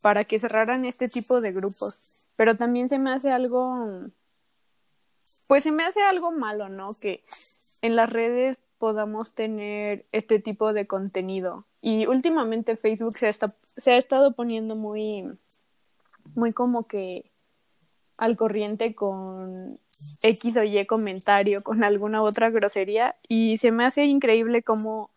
Para 0.00 0.22
que 0.22 0.38
cerraran 0.38 0.84
este 0.84 1.08
tipo 1.08 1.40
de 1.40 1.50
grupos 1.50 2.13
pero 2.36 2.56
también 2.56 2.88
se 2.88 2.98
me 2.98 3.12
hace 3.12 3.30
algo, 3.30 4.08
pues 5.46 5.62
se 5.62 5.72
me 5.72 5.84
hace 5.84 6.02
algo 6.02 6.32
malo, 6.32 6.68
¿no? 6.68 6.94
Que 7.00 7.24
en 7.82 7.96
las 7.96 8.10
redes 8.10 8.58
podamos 8.78 9.34
tener 9.34 10.06
este 10.12 10.38
tipo 10.38 10.72
de 10.72 10.86
contenido. 10.86 11.66
Y 11.80 12.06
últimamente 12.06 12.76
Facebook 12.76 13.14
se, 13.14 13.32
se 13.32 13.92
ha 13.92 13.96
estado 13.96 14.34
poniendo 14.34 14.76
muy, 14.76 15.24
muy 16.34 16.52
como 16.52 16.86
que 16.86 17.30
al 18.16 18.36
corriente 18.36 18.94
con 18.94 19.80
X 20.22 20.56
o 20.56 20.62
Y 20.62 20.86
comentario, 20.86 21.62
con 21.62 21.84
alguna 21.84 22.22
otra 22.22 22.50
grosería, 22.50 23.16
y 23.28 23.58
se 23.58 23.70
me 23.70 23.84
hace 23.84 24.04
increíble 24.04 24.62
como 24.62 25.10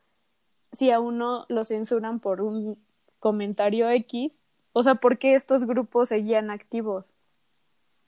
si 0.73 0.91
a 0.91 0.99
uno 0.99 1.45
lo 1.49 1.63
censuran 1.63 2.19
por 2.19 2.41
un 2.41 2.77
comentario 3.19 3.89
X, 3.89 4.33
o 4.77 4.83
sea, 4.83 4.93
¿por 4.93 5.17
qué 5.17 5.33
estos 5.33 5.65
grupos 5.65 6.09
seguían 6.09 6.51
activos? 6.51 7.11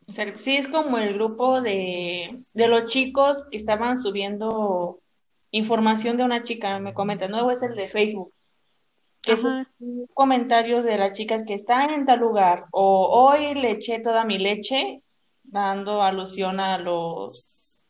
O 0.07 0.11
sea, 0.11 0.37
sí 0.37 0.55
es 0.55 0.67
como 0.67 0.99
el 0.99 1.15
grupo 1.15 1.61
de, 1.61 2.29
de 2.53 2.67
los 2.67 2.85
chicos 2.85 3.43
que 3.49 3.57
estaban 3.57 3.97
subiendo 3.99 4.99
información 5.49 6.17
de 6.17 6.23
una 6.23 6.43
chica, 6.43 6.77
me 6.77 6.93
comenta, 6.93 7.27
no 7.27 7.49
es 7.49 7.63
el 7.63 7.75
de 7.75 7.89
Facebook, 7.89 8.31
que 9.23 9.35
son 9.35 9.67
comentarios 10.13 10.85
de 10.85 10.97
las 10.99 11.13
chicas 11.13 11.43
que 11.45 11.55
están 11.55 11.89
en 11.89 12.05
tal 12.05 12.19
lugar, 12.19 12.65
o 12.71 13.07
hoy 13.09 13.55
le 13.55 13.71
eché 13.71 13.99
toda 13.99 14.23
mi 14.23 14.37
leche, 14.37 15.01
dando 15.41 16.03
alusión 16.03 16.59
a 16.59 16.77
los, 16.77 17.83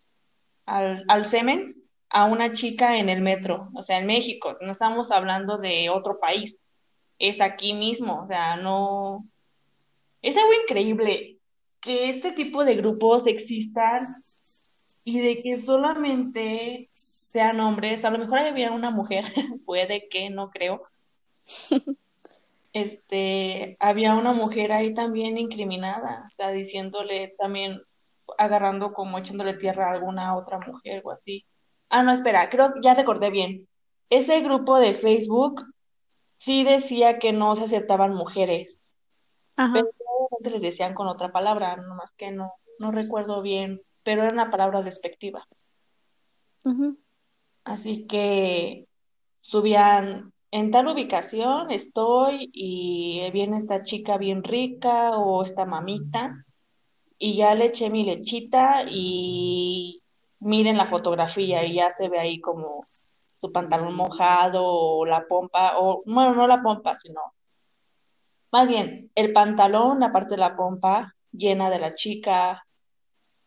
al, 0.65 1.03
al 1.09 1.25
semen, 1.25 1.75
a 2.09 2.25
una 2.25 2.53
chica 2.53 2.97
en 2.97 3.09
el 3.09 3.21
metro, 3.21 3.69
o 3.75 3.83
sea, 3.83 3.97
en 3.97 4.05
México, 4.05 4.57
no 4.61 4.71
estamos 4.71 5.11
hablando 5.11 5.57
de 5.57 5.89
otro 5.89 6.17
país, 6.17 6.57
es 7.19 7.41
aquí 7.41 7.73
mismo, 7.73 8.23
o 8.23 8.27
sea, 8.27 8.55
no, 8.55 9.25
es 10.21 10.35
algo 10.37 10.51
increíble 10.63 11.37
que 11.81 12.09
este 12.09 12.31
tipo 12.31 12.65
de 12.65 12.75
grupos 12.75 13.27
existan 13.27 13.99
y 15.03 15.19
de 15.21 15.41
que 15.41 15.57
solamente 15.57 16.87
sean 16.93 17.59
hombres, 17.59 18.03
a 18.05 18.09
lo 18.09 18.17
mejor 18.19 18.39
había 18.39 18.71
una 18.71 18.91
mujer, 18.91 19.25
puede 19.65 20.07
que, 20.09 20.29
no 20.29 20.49
creo. 20.49 20.83
Este, 22.71 23.77
había 23.79 24.13
una 24.13 24.31
mujer 24.31 24.71
ahí 24.71 24.93
también 24.93 25.39
incriminada, 25.39 26.25
o 26.27 26.35
sea, 26.37 26.51
diciéndole 26.51 27.33
también, 27.39 27.81
agarrando 28.37 28.93
como 28.93 29.17
echándole 29.17 29.55
tierra 29.55 29.87
a 29.89 29.93
alguna 29.93 30.37
otra 30.37 30.59
mujer 30.59 31.01
o 31.03 31.09
así. 31.09 31.47
Ah, 31.89 32.03
no, 32.03 32.11
espera, 32.11 32.47
creo 32.51 32.71
que 32.71 32.81
ya 32.83 32.93
recordé 32.93 33.31
bien. 33.31 33.67
Ese 34.11 34.41
grupo 34.41 34.77
de 34.77 34.93
Facebook 34.93 35.63
sí 36.39 36.63
decía 36.63 37.19
que 37.19 37.31
no 37.31 37.55
se 37.55 37.65
aceptaban 37.65 38.13
mujeres, 38.13 38.81
pero 39.71 39.89
les 40.41 40.61
decían 40.61 40.93
con 40.93 41.07
otra 41.07 41.31
palabra, 41.31 41.75
nomás 41.75 42.13
que 42.15 42.31
no, 42.31 42.53
no 42.79 42.91
recuerdo 42.91 43.41
bien, 43.41 43.81
pero 44.03 44.23
era 44.23 44.33
una 44.33 44.49
palabra 44.49 44.81
despectiva. 44.81 45.45
Así 47.63 48.07
que 48.07 48.87
subían 49.41 50.33
en 50.51 50.71
tal 50.71 50.87
ubicación 50.87 51.69
estoy 51.71 52.49
y 52.53 53.29
viene 53.31 53.57
esta 53.57 53.83
chica 53.83 54.17
bien 54.17 54.43
rica 54.43 55.17
o 55.17 55.43
esta 55.43 55.65
mamita 55.65 56.45
y 57.19 57.35
ya 57.35 57.53
le 57.53 57.65
eché 57.65 57.89
mi 57.89 58.03
lechita 58.03 58.83
y 58.89 60.01
miren 60.39 60.77
la 60.77 60.87
fotografía 60.87 61.65
y 61.65 61.75
ya 61.75 61.89
se 61.91 62.09
ve 62.09 62.19
ahí 62.19 62.39
como 62.39 62.85
su 63.41 63.51
pantalón 63.51 63.95
mojado 63.95 64.63
o 64.65 65.05
la 65.05 65.25
pompa 65.27 65.79
o 65.79 66.03
bueno 66.05 66.35
no 66.35 66.47
la 66.47 66.61
pompa 66.61 66.95
sino 66.95 67.21
más 68.51 68.67
bien, 68.67 69.11
el 69.15 69.31
pantalón, 69.31 69.99
la 69.99 70.11
parte 70.11 70.31
de 70.31 70.37
la 70.37 70.55
pompa 70.55 71.15
llena 71.31 71.69
de 71.69 71.79
la 71.79 71.93
chica 71.93 72.65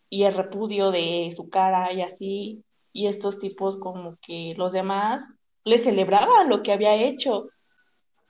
y 0.08 0.24
el 0.24 0.34
repudio 0.34 0.90
de 0.90 1.32
su 1.34 1.48
cara 1.48 1.92
y 1.92 2.02
así, 2.02 2.64
y 2.92 3.06
estos 3.06 3.38
tipos 3.38 3.76
como 3.78 4.16
que 4.20 4.54
los 4.56 4.72
demás 4.72 5.24
le 5.64 5.78
celebraban 5.78 6.48
lo 6.48 6.62
que 6.62 6.72
había 6.72 6.94
hecho. 6.94 7.48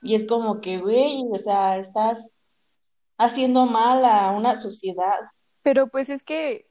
Y 0.01 0.15
es 0.15 0.25
como 0.25 0.61
que, 0.61 0.79
güey, 0.79 1.23
o 1.31 1.37
sea, 1.37 1.77
estás 1.77 2.35
haciendo 3.17 3.65
mal 3.65 4.03
a 4.05 4.31
una 4.31 4.55
sociedad. 4.55 5.19
Pero 5.61 5.87
pues 5.87 6.09
es 6.09 6.23
que, 6.23 6.67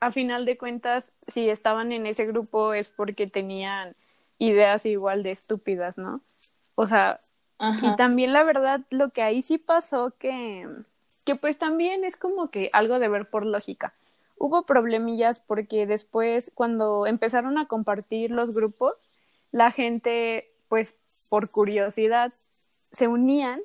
a 0.00 0.10
final 0.10 0.44
de 0.44 0.56
cuentas, 0.56 1.04
si 1.28 1.48
estaban 1.50 1.92
en 1.92 2.06
ese 2.06 2.26
grupo 2.26 2.72
es 2.72 2.88
porque 2.88 3.26
tenían 3.26 3.94
ideas 4.38 4.86
igual 4.86 5.22
de 5.22 5.30
estúpidas, 5.30 5.98
¿no? 5.98 6.20
O 6.74 6.86
sea, 6.86 7.20
y 7.82 7.94
también 7.96 8.32
la 8.32 8.42
verdad, 8.42 8.80
lo 8.88 9.10
que 9.10 9.20
ahí 9.20 9.42
sí 9.42 9.58
pasó 9.58 10.14
que, 10.18 10.66
que 11.26 11.34
pues 11.36 11.58
también 11.58 12.04
es 12.04 12.16
como 12.16 12.48
que 12.48 12.70
algo 12.72 12.98
de 12.98 13.08
ver 13.08 13.26
por 13.26 13.44
lógica. 13.44 13.92
Hubo 14.38 14.62
problemillas 14.62 15.40
porque 15.40 15.84
después 15.84 16.50
cuando 16.54 17.06
empezaron 17.06 17.58
a 17.58 17.66
compartir 17.66 18.34
los 18.34 18.54
grupos, 18.54 18.94
la 19.52 19.70
gente 19.72 20.50
pues 20.68 20.94
por 21.28 21.50
curiosidad 21.50 22.32
se 22.92 23.08
unían 23.08 23.60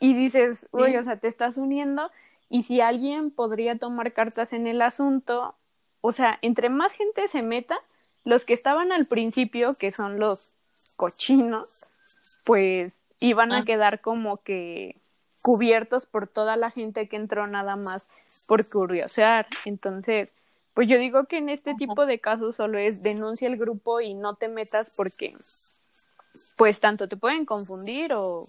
y 0.00 0.14
dices, 0.14 0.66
uy, 0.72 0.96
o 0.96 1.04
sea, 1.04 1.18
te 1.18 1.28
estás 1.28 1.58
uniendo 1.58 2.10
y 2.52 2.64
si 2.64 2.82
alguien 2.82 3.30
podría 3.30 3.78
tomar 3.78 4.12
cartas 4.12 4.52
en 4.52 4.66
el 4.66 4.82
asunto, 4.82 5.56
o 6.02 6.12
sea, 6.12 6.38
entre 6.42 6.68
más 6.68 6.92
gente 6.92 7.26
se 7.26 7.40
meta, 7.40 7.78
los 8.24 8.44
que 8.44 8.52
estaban 8.52 8.92
al 8.92 9.06
principio, 9.06 9.74
que 9.74 9.90
son 9.90 10.20
los 10.20 10.52
cochinos, 10.96 11.86
pues 12.44 12.92
iban 13.20 13.52
a 13.52 13.60
Ah. 13.60 13.64
quedar 13.64 14.02
como 14.02 14.36
que 14.42 15.00
cubiertos 15.40 16.04
por 16.04 16.28
toda 16.28 16.56
la 16.56 16.70
gente 16.70 17.08
que 17.08 17.16
entró 17.16 17.46
nada 17.46 17.74
más 17.76 18.06
por 18.46 18.68
curiosear. 18.68 19.46
Entonces, 19.64 20.28
pues 20.74 20.88
yo 20.88 20.98
digo 20.98 21.24
que 21.24 21.38
en 21.38 21.48
este 21.48 21.74
tipo 21.74 22.04
de 22.04 22.18
casos 22.20 22.56
solo 22.56 22.76
es 22.78 23.02
denuncia 23.02 23.48
el 23.48 23.56
grupo 23.56 24.02
y 24.02 24.12
no 24.12 24.34
te 24.36 24.48
metas 24.48 24.94
porque 24.94 25.34
pues 26.58 26.80
tanto 26.80 27.08
te 27.08 27.16
pueden 27.16 27.46
confundir 27.46 28.12
o 28.12 28.46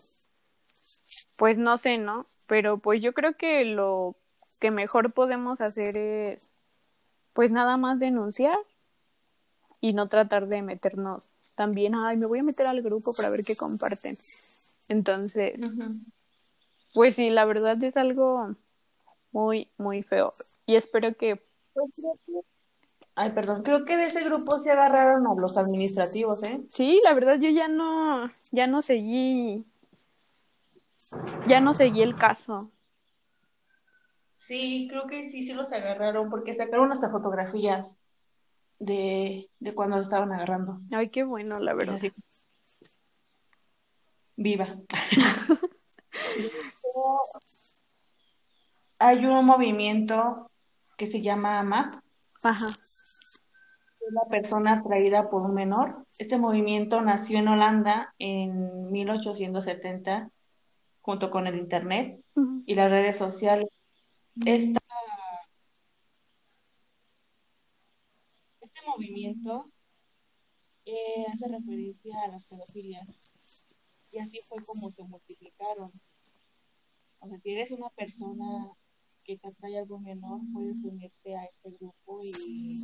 pues 1.37 1.57
no 1.57 1.77
sé, 1.77 1.97
¿no? 1.97 2.25
Pero 2.53 2.77
pues 2.77 3.01
yo 3.01 3.13
creo 3.13 3.35
que 3.35 3.65
lo 3.65 4.15
que 4.59 4.69
mejor 4.69 5.11
podemos 5.11 5.59
hacer 5.59 5.97
es 5.97 6.51
pues 7.33 7.51
nada 7.51 7.77
más 7.77 7.97
denunciar 7.97 8.59
y 9.81 9.93
no 9.93 10.07
tratar 10.07 10.45
de 10.45 10.61
meternos 10.61 11.31
también, 11.55 11.95
ay, 11.95 12.15
me 12.15 12.27
voy 12.27 12.41
a 12.41 12.43
meter 12.43 12.67
al 12.67 12.83
grupo 12.83 13.11
para 13.15 13.31
ver 13.31 13.43
qué 13.43 13.55
comparten. 13.55 14.15
Entonces, 14.87 15.59
pues 16.93 17.15
sí, 17.15 17.31
la 17.31 17.45
verdad 17.45 17.83
es 17.83 17.97
algo 17.97 18.55
muy, 19.31 19.71
muy 19.79 20.03
feo. 20.03 20.31
Y 20.67 20.75
espero 20.75 21.17
que, 21.17 21.43
Ay, 23.15 23.31
perdón, 23.31 23.63
creo 23.63 23.83
que 23.83 23.97
de 23.97 24.05
ese 24.05 24.23
grupo 24.23 24.59
se 24.59 24.69
agarraron 24.69 25.25
a 25.25 25.33
los 25.41 25.57
administrativos, 25.57 26.43
¿eh? 26.43 26.63
sí, 26.69 27.01
la 27.03 27.15
verdad 27.15 27.39
yo 27.39 27.49
ya 27.49 27.67
no, 27.67 28.29
ya 28.51 28.67
no 28.67 28.83
seguí, 28.83 29.65
ya 31.47 31.59
no 31.59 31.73
seguí 31.73 32.01
el 32.01 32.15
caso. 32.15 32.71
Sí, 34.37 34.87
creo 34.89 35.07
que 35.07 35.29
sí, 35.29 35.43
sí 35.43 35.53
los 35.53 35.71
agarraron, 35.71 36.29
porque 36.29 36.53
sacaron 36.53 36.91
hasta 36.91 37.09
fotografías 37.09 37.97
de, 38.79 39.49
de 39.59 39.73
cuando 39.73 39.95
lo 39.97 40.01
estaban 40.03 40.33
agarrando. 40.33 40.81
Ay, 40.91 41.09
qué 41.09 41.23
bueno, 41.23 41.59
la 41.59 41.73
verdad. 41.73 41.95
así. 41.95 42.11
Viva. 44.35 44.67
Hay 48.99 49.25
un 49.25 49.45
movimiento 49.45 50.49
que 50.97 51.07
se 51.07 51.21
llama 51.21 51.59
AMAP, 51.59 52.01
Ajá. 52.43 52.67
la 54.11 54.29
persona 54.29 54.73
atraída 54.79 55.29
por 55.29 55.41
un 55.43 55.53
menor. 55.53 56.05
Este 56.19 56.37
movimiento 56.37 57.01
nació 57.01 57.39
en 57.39 57.47
Holanda 57.47 58.13
en 58.19 58.91
1870, 58.91 60.29
junto 61.03 61.29
con 61.29 61.45
el 61.47 61.57
Internet 61.59 62.19
y 62.65 62.73
las 62.75 62.89
redes 62.89 63.17
sociales. 63.17 63.67
Esta- 64.45 64.79
este 68.61 68.79
movimiento 68.87 69.69
eh, 70.85 71.25
hace 71.31 71.47
referencia 71.49 72.15
a 72.23 72.29
las 72.29 72.45
pedofilias 72.45 73.05
y 74.11 74.17
así 74.19 74.39
fue 74.47 74.63
como 74.63 74.89
se 74.89 75.03
multiplicaron. 75.03 75.91
O 77.19 77.27
sea, 77.27 77.39
si 77.39 77.51
eres 77.51 77.71
una 77.71 77.89
persona 77.89 78.71
que 79.23 79.37
te 79.37 79.47
atrae 79.49 79.77
algo 79.79 79.99
menor, 79.99 80.39
puedes 80.53 80.83
unirte 80.83 81.35
a 81.35 81.45
este 81.45 81.71
grupo 81.71 82.19
y, 82.23 82.79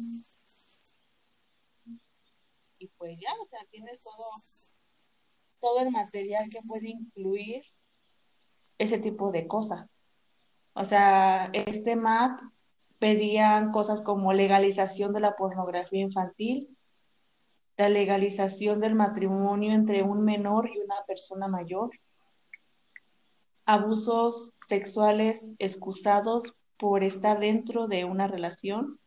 y 2.79 2.87
pues 2.97 3.17
ya, 3.19 3.29
o 3.41 3.45
sea, 3.47 3.59
tienes 3.71 3.99
todo, 4.01 4.25
todo 5.59 5.79
el 5.81 5.91
material 5.91 6.43
que 6.49 6.59
puede 6.67 6.89
incluir 6.89 7.63
ese 8.79 8.97
tipo 8.97 9.31
de 9.31 9.45
cosas. 9.45 9.91
O 10.73 10.85
sea, 10.85 11.49
este 11.53 11.95
MAP 11.95 12.41
pedían 12.97 13.71
cosas 13.71 14.01
como 14.01 14.33
legalización 14.33 15.13
de 15.13 15.19
la 15.19 15.35
pornografía 15.35 16.01
infantil, 16.01 16.75
la 17.77 17.89
legalización 17.89 18.81
del 18.81 18.95
matrimonio 18.95 19.71
entre 19.71 20.03
un 20.03 20.23
menor 20.23 20.69
y 20.69 20.79
una 20.79 20.95
persona 21.07 21.47
mayor, 21.47 21.91
abusos 23.65 24.53
sexuales 24.67 25.51
excusados 25.59 26.53
por 26.77 27.03
estar 27.03 27.39
dentro 27.39 27.87
de 27.87 28.03
una 28.03 28.27
relación 28.27 28.99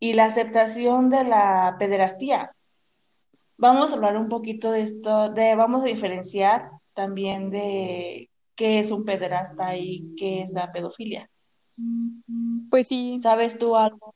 y 0.00 0.14
la 0.14 0.24
aceptación 0.24 1.10
de 1.10 1.22
la 1.22 1.76
pederastía. 1.78 2.50
Vamos 3.56 3.92
a 3.92 3.94
hablar 3.94 4.16
un 4.16 4.28
poquito 4.28 4.72
de 4.72 4.82
esto, 4.82 5.30
de, 5.30 5.54
vamos 5.54 5.82
a 5.84 5.86
diferenciar 5.86 6.71
también 6.94 7.50
de 7.50 8.30
qué 8.56 8.78
es 8.80 8.90
un 8.90 9.04
pederasta 9.04 9.76
y 9.76 10.14
qué 10.16 10.42
es 10.42 10.52
la 10.52 10.72
pedofilia. 10.72 11.28
Pues 12.70 12.88
sí, 12.88 13.18
¿Sabes 13.22 13.58
tú 13.58 13.76
algo, 13.76 14.14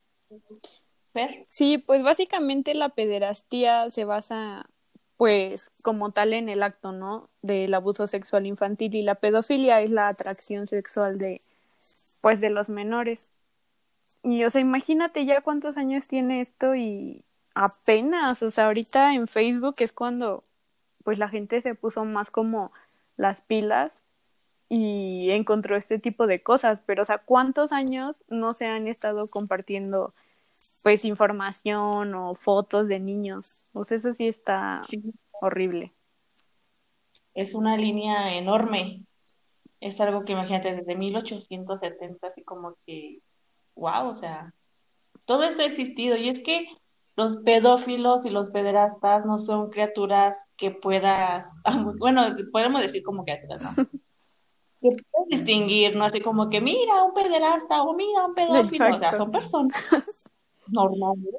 Fer? 1.12 1.46
sí, 1.48 1.78
pues 1.78 2.02
básicamente 2.02 2.74
la 2.74 2.90
pederastía 2.90 3.90
se 3.90 4.04
basa 4.04 4.66
pues 5.16 5.70
como 5.82 6.12
tal 6.12 6.34
en 6.34 6.48
el 6.48 6.62
acto, 6.62 6.92
¿no? 6.92 7.30
Del 7.42 7.72
abuso 7.74 8.06
sexual 8.06 8.46
infantil 8.46 8.94
y 8.94 9.02
la 9.02 9.14
pedofilia 9.14 9.80
es 9.80 9.90
la 9.90 10.08
atracción 10.08 10.66
sexual 10.66 11.18
de 11.18 11.40
pues 12.20 12.40
de 12.40 12.50
los 12.50 12.68
menores. 12.68 13.30
Y 14.22 14.44
o 14.44 14.50
sea, 14.50 14.60
imagínate 14.60 15.24
ya 15.24 15.40
cuántos 15.40 15.76
años 15.76 16.08
tiene 16.08 16.40
esto 16.40 16.74
y 16.74 17.24
apenas, 17.54 18.42
o 18.42 18.50
sea, 18.50 18.66
ahorita 18.66 19.14
en 19.14 19.28
Facebook 19.28 19.76
es 19.78 19.92
cuando 19.92 20.42
pues 21.06 21.20
la 21.20 21.28
gente 21.28 21.62
se 21.62 21.76
puso 21.76 22.04
más 22.04 22.32
como 22.32 22.72
las 23.16 23.40
pilas 23.40 23.92
y 24.68 25.30
encontró 25.30 25.76
este 25.76 26.00
tipo 26.00 26.26
de 26.26 26.42
cosas, 26.42 26.80
pero 26.84 27.02
o 27.02 27.04
sea, 27.04 27.18
¿cuántos 27.18 27.70
años 27.70 28.16
no 28.26 28.54
se 28.54 28.66
han 28.66 28.88
estado 28.88 29.28
compartiendo 29.28 30.14
pues 30.82 31.04
información 31.04 32.12
o 32.16 32.34
fotos 32.34 32.88
de 32.88 32.98
niños? 32.98 33.54
Sea, 33.86 33.98
eso 33.98 34.14
sí 34.14 34.26
está 34.26 34.80
horrible. 35.40 35.92
Es 37.34 37.54
una 37.54 37.76
línea 37.76 38.34
enorme. 38.34 39.04
Es 39.80 40.00
algo 40.00 40.22
que 40.22 40.32
imagínate 40.32 40.74
desde 40.74 40.96
1870, 40.96 42.26
así 42.26 42.42
como 42.42 42.74
que, 42.84 43.20
wow, 43.76 44.08
o 44.08 44.18
sea, 44.18 44.52
todo 45.24 45.44
esto 45.44 45.62
ha 45.62 45.66
existido. 45.66 46.16
Y 46.16 46.30
es 46.30 46.40
que 46.40 46.66
los 47.16 47.38
pedófilos 47.38 48.26
y 48.26 48.30
los 48.30 48.50
pederastas 48.50 49.24
no 49.24 49.38
son 49.38 49.70
criaturas 49.70 50.46
que 50.56 50.70
puedas, 50.70 51.56
bueno, 51.98 52.22
podemos 52.52 52.82
decir 52.82 53.02
como 53.02 53.24
criaturas, 53.24 53.76
¿no? 53.76 53.84
Que 54.78 54.90
puedes 54.90 55.28
distinguir, 55.40 55.96
¿no? 55.96 56.04
Así 56.04 56.20
como 56.20 56.50
que 56.50 56.60
mira 56.60 57.02
un 57.02 57.14
pederasta 57.14 57.82
o 57.82 57.94
mira 57.94 58.26
un 58.26 58.34
pedófilo, 58.34 58.94
o 58.94 58.98
sea, 58.98 59.14
son 59.14 59.32
personas 59.32 60.30
normales 60.68 61.34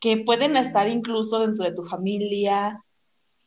que 0.00 0.18
pueden 0.18 0.56
estar 0.56 0.88
incluso 0.88 1.40
dentro 1.40 1.64
de 1.64 1.74
tu 1.74 1.82
familia, 1.82 2.82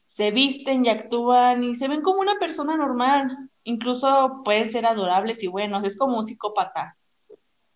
se 0.08 0.32
visten 0.32 0.86
y 0.86 0.90
actúan 0.90 1.64
y 1.64 1.76
se 1.76 1.88
ven 1.88 2.02
como 2.02 2.20
una 2.20 2.38
persona 2.38 2.78
normal, 2.78 3.36
incluso 3.64 4.42
pueden 4.46 4.70
ser 4.70 4.86
adorables 4.86 5.42
y 5.42 5.48
buenos, 5.48 5.84
es 5.84 5.98
como 5.98 6.18
un 6.18 6.26
psicópata, 6.26 6.96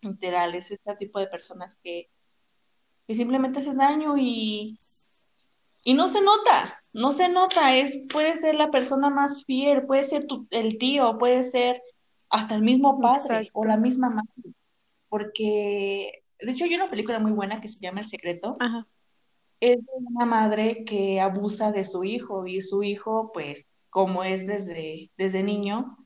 literal, 0.00 0.54
es 0.54 0.70
este 0.70 0.94
tipo 0.96 1.18
de 1.18 1.26
personas 1.26 1.76
que, 1.82 2.08
que 3.08 3.14
simplemente 3.14 3.60
hacen 3.60 3.78
daño 3.78 4.18
y, 4.18 4.78
y 5.82 5.94
no 5.94 6.08
se 6.08 6.20
nota, 6.20 6.78
no 6.92 7.12
se 7.12 7.30
nota, 7.30 7.74
es, 7.74 8.06
puede 8.12 8.36
ser 8.36 8.54
la 8.54 8.70
persona 8.70 9.08
más 9.08 9.46
fiel, 9.46 9.86
puede 9.86 10.04
ser 10.04 10.26
tu, 10.26 10.46
el 10.50 10.76
tío, 10.76 11.16
puede 11.16 11.42
ser 11.42 11.82
hasta 12.28 12.54
el 12.54 12.60
mismo 12.60 13.00
padre 13.00 13.16
Exacto. 13.16 13.50
o 13.54 13.64
la 13.64 13.78
misma 13.78 14.10
madre, 14.10 14.54
porque 15.08 16.22
de 16.38 16.52
hecho 16.52 16.66
hay 16.66 16.74
una 16.74 16.84
película 16.84 17.18
muy 17.18 17.32
buena 17.32 17.62
que 17.62 17.68
se 17.68 17.80
llama 17.80 18.00
El 18.00 18.06
Secreto, 18.06 18.58
Ajá. 18.60 18.86
es 19.58 19.78
de 19.78 19.92
una 19.94 20.26
madre 20.26 20.84
que 20.84 21.18
abusa 21.18 21.72
de 21.72 21.86
su 21.86 22.04
hijo 22.04 22.46
y 22.46 22.60
su 22.60 22.82
hijo, 22.82 23.32
pues, 23.32 23.66
como 23.88 24.22
es 24.22 24.46
desde, 24.46 25.10
desde 25.16 25.42
niño, 25.42 25.96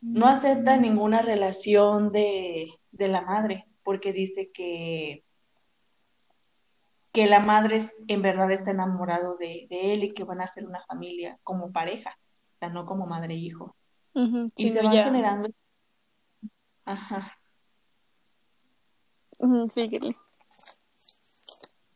no 0.00 0.26
acepta 0.26 0.76
ninguna 0.78 1.22
relación 1.22 2.10
de, 2.10 2.72
de 2.90 3.06
la 3.06 3.20
madre 3.20 3.66
porque 3.84 4.12
dice 4.12 4.50
que, 4.52 5.22
que 7.12 7.26
la 7.26 7.40
madre 7.40 7.90
en 8.06 8.22
verdad 8.22 8.50
está 8.50 8.70
enamorado 8.70 9.36
de, 9.36 9.66
de 9.70 9.92
él 9.94 10.04
y 10.04 10.12
que 10.12 10.24
van 10.24 10.40
a 10.40 10.46
ser 10.46 10.66
una 10.66 10.82
familia 10.84 11.38
como 11.42 11.72
pareja, 11.72 12.18
o 12.54 12.58
sea, 12.58 12.68
no 12.68 12.86
como 12.86 13.06
madre 13.06 13.34
e 13.34 13.38
hijo. 13.38 13.74
Y 14.14 14.50
sí, 14.56 14.68
se 14.70 14.82
van 14.82 14.92
ya. 14.92 15.04
generando, 15.04 15.48
ajá, 16.84 17.38
síguele. 19.70 20.16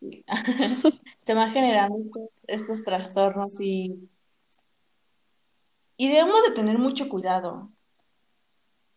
se 1.26 1.34
van 1.34 1.52
generando 1.52 1.98
estos, 1.98 2.28
estos 2.46 2.84
trastornos 2.84 3.60
y, 3.60 4.08
y 5.96 6.08
debemos 6.08 6.42
de 6.42 6.52
tener 6.52 6.78
mucho 6.78 7.08
cuidado. 7.08 7.70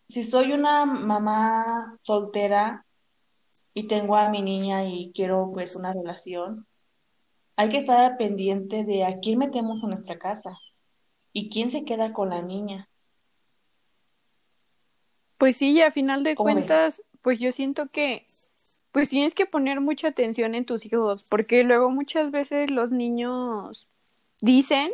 Si 0.09 0.23
soy 0.23 0.53
una 0.53 0.85
mamá 0.85 1.97
soltera 2.01 2.84
y 3.75 3.87
tengo 3.87 4.15
a 4.15 4.29
mi 4.29 4.41
niña 4.41 4.85
y 4.85 5.11
quiero 5.13 5.51
pues 5.53 5.75
una 5.75 5.93
relación, 5.93 6.65
hay 7.57 7.69
que 7.69 7.77
estar 7.77 8.17
pendiente 8.17 8.85
de 8.85 9.03
a 9.03 9.19
quién 9.19 9.37
metemos 9.37 9.83
en 9.83 9.89
nuestra 9.89 10.17
casa 10.17 10.57
y 11.33 11.49
quién 11.49 11.69
se 11.69 11.83
queda 11.83 12.13
con 12.13 12.29
la 12.29 12.41
niña. 12.41 12.87
Pues 15.37 15.57
sí, 15.57 15.71
y 15.71 15.81
a 15.81 15.91
final 15.91 16.23
de 16.23 16.35
cuentas, 16.35 17.03
pues 17.21 17.37
yo 17.37 17.51
siento 17.51 17.87
que 17.87 18.25
pues 18.93 19.09
tienes 19.09 19.35
que 19.35 19.45
poner 19.45 19.81
mucha 19.81 20.07
atención 20.07 20.55
en 20.55 20.65
tus 20.65 20.85
hijos, 20.85 21.25
porque 21.29 21.63
luego 21.65 21.89
muchas 21.89 22.31
veces 22.31 22.71
los 22.71 22.91
niños 22.91 23.89
dicen 24.41 24.89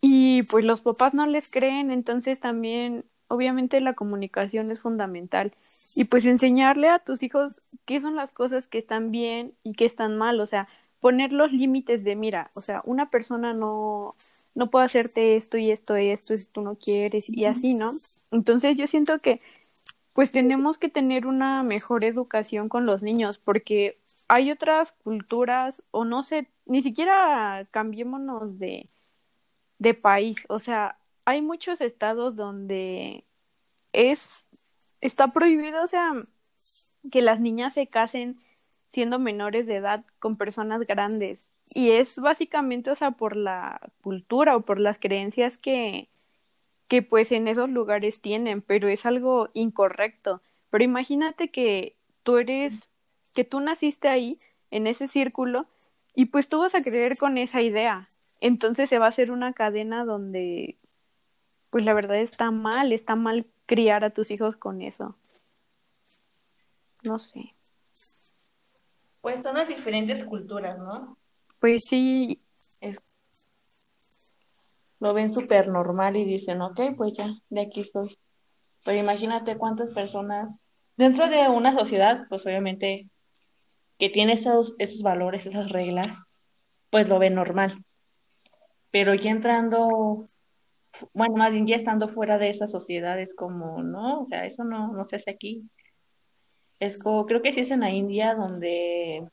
y 0.00 0.44
pues 0.44 0.64
los 0.64 0.80
papás 0.80 1.12
no 1.12 1.26
les 1.26 1.50
creen, 1.50 1.90
entonces 1.90 2.40
también 2.40 3.04
obviamente 3.28 3.82
la 3.82 3.92
comunicación 3.92 4.70
es 4.70 4.80
fundamental. 4.80 5.52
Y 5.96 6.04
pues 6.04 6.26
enseñarle 6.26 6.88
a 6.88 6.98
tus 7.00 7.22
hijos 7.22 7.60
qué 7.86 8.00
son 8.00 8.16
las 8.16 8.30
cosas 8.32 8.66
que 8.66 8.78
están 8.78 9.10
bien 9.10 9.54
y 9.64 9.72
qué 9.72 9.86
están 9.86 10.16
mal, 10.16 10.40
o 10.40 10.46
sea, 10.46 10.68
poner 11.00 11.32
los 11.32 11.52
límites 11.52 12.04
de 12.04 12.16
mira, 12.16 12.50
o 12.54 12.60
sea, 12.60 12.82
una 12.84 13.10
persona 13.10 13.54
no 13.54 14.14
no 14.54 14.70
puede 14.70 14.86
hacerte 14.86 15.36
esto 15.36 15.58
y 15.58 15.70
esto 15.70 15.98
y 15.98 16.08
esto 16.08 16.34
si 16.34 16.46
tú 16.46 16.62
no 16.62 16.76
quieres 16.76 17.28
y 17.28 17.44
así, 17.44 17.74
¿no? 17.74 17.92
Entonces 18.30 18.76
yo 18.76 18.86
siento 18.86 19.18
que 19.18 19.40
pues 20.14 20.32
tenemos 20.32 20.78
que 20.78 20.88
tener 20.88 21.26
una 21.26 21.62
mejor 21.62 22.04
educación 22.04 22.68
con 22.68 22.86
los 22.86 23.02
niños 23.02 23.38
porque 23.38 23.98
hay 24.28 24.50
otras 24.50 24.92
culturas 24.92 25.82
o 25.90 26.04
no 26.04 26.22
sé, 26.22 26.48
ni 26.66 26.82
siquiera 26.82 27.66
cambiémonos 27.70 28.58
de 28.58 28.88
de 29.78 29.94
país. 29.94 30.36
O 30.48 30.58
sea, 30.58 30.98
hay 31.24 31.42
muchos 31.42 31.80
estados 31.80 32.36
donde 32.36 33.24
es, 33.92 34.45
está 35.00 35.28
prohibido, 35.28 35.82
o 35.82 35.86
sea, 35.86 36.12
que 37.10 37.22
las 37.22 37.40
niñas 37.40 37.74
se 37.74 37.86
casen 37.86 38.38
siendo 38.92 39.18
menores 39.18 39.66
de 39.66 39.76
edad 39.76 40.04
con 40.18 40.36
personas 40.36 40.80
grandes. 40.86 41.52
Y 41.74 41.90
es 41.90 42.18
básicamente, 42.18 42.90
o 42.90 42.96
sea, 42.96 43.10
por 43.10 43.36
la 43.36 43.80
cultura 44.02 44.56
o 44.56 44.60
por 44.60 44.78
las 44.78 44.98
creencias 44.98 45.58
que, 45.58 46.08
que 46.88 47.02
pues 47.02 47.32
en 47.32 47.48
esos 47.48 47.68
lugares 47.68 48.20
tienen, 48.20 48.62
pero 48.62 48.88
es 48.88 49.04
algo 49.04 49.48
incorrecto. 49.52 50.40
Pero 50.70 50.84
imagínate 50.84 51.48
que 51.48 51.96
tú 52.22 52.38
eres, 52.38 52.88
que 53.34 53.44
tú 53.44 53.60
naciste 53.60 54.08
ahí, 54.08 54.38
en 54.70 54.86
ese 54.86 55.08
círculo, 55.08 55.66
y 56.14 56.26
pues 56.26 56.48
tú 56.48 56.60
vas 56.60 56.74
a 56.74 56.82
creer 56.82 57.16
con 57.18 57.38
esa 57.38 57.62
idea. 57.62 58.08
Entonces 58.40 58.88
se 58.88 58.98
va 58.98 59.06
a 59.06 59.10
hacer 59.10 59.30
una 59.30 59.52
cadena 59.52 60.04
donde, 60.04 60.76
pues 61.76 61.84
la 61.84 61.92
verdad 61.92 62.16
está 62.16 62.50
mal, 62.50 62.90
está 62.94 63.16
mal 63.16 63.44
criar 63.66 64.02
a 64.02 64.08
tus 64.08 64.30
hijos 64.30 64.56
con 64.56 64.80
eso. 64.80 65.14
No 67.02 67.18
sé. 67.18 67.52
Pues 69.20 69.42
son 69.42 69.56
las 69.56 69.68
diferentes 69.68 70.24
culturas, 70.24 70.78
¿no? 70.78 71.18
Pues 71.60 71.82
sí, 71.86 72.40
Es, 72.80 72.98
lo 75.00 75.12
ven 75.12 75.30
súper 75.30 75.68
normal 75.68 76.16
y 76.16 76.24
dicen, 76.24 76.62
ok, 76.62 76.80
pues 76.96 77.12
ya, 77.12 77.34
de 77.50 77.60
aquí 77.60 77.84
soy. 77.84 78.18
Pero 78.82 78.96
imagínate 78.96 79.58
cuántas 79.58 79.92
personas 79.92 80.58
dentro 80.96 81.28
de 81.28 81.46
una 81.50 81.74
sociedad, 81.74 82.24
pues 82.30 82.46
obviamente 82.46 83.06
que 83.98 84.08
tiene 84.08 84.32
esos, 84.32 84.74
esos 84.78 85.02
valores, 85.02 85.44
esas 85.44 85.68
reglas, 85.68 86.16
pues 86.88 87.06
lo 87.06 87.18
ven 87.18 87.34
normal. 87.34 87.84
Pero 88.90 89.12
ya 89.12 89.30
entrando, 89.30 90.24
bueno, 91.12 91.36
más 91.36 91.52
bien 91.52 91.66
ya 91.66 91.76
estando 91.76 92.08
fuera 92.08 92.38
de 92.38 92.50
esa 92.50 92.68
sociedad 92.68 93.20
es 93.20 93.34
como, 93.34 93.82
no, 93.82 94.22
o 94.22 94.26
sea, 94.26 94.46
eso 94.46 94.64
no, 94.64 94.92
no 94.92 95.06
se 95.08 95.16
hace 95.16 95.30
aquí. 95.30 95.62
Es 96.78 96.98
como, 96.98 97.26
creo 97.26 97.42
que 97.42 97.52
sí 97.52 97.60
es 97.60 97.70
en 97.70 97.80
la 97.80 97.90
India 97.90 98.34
donde 98.34 99.26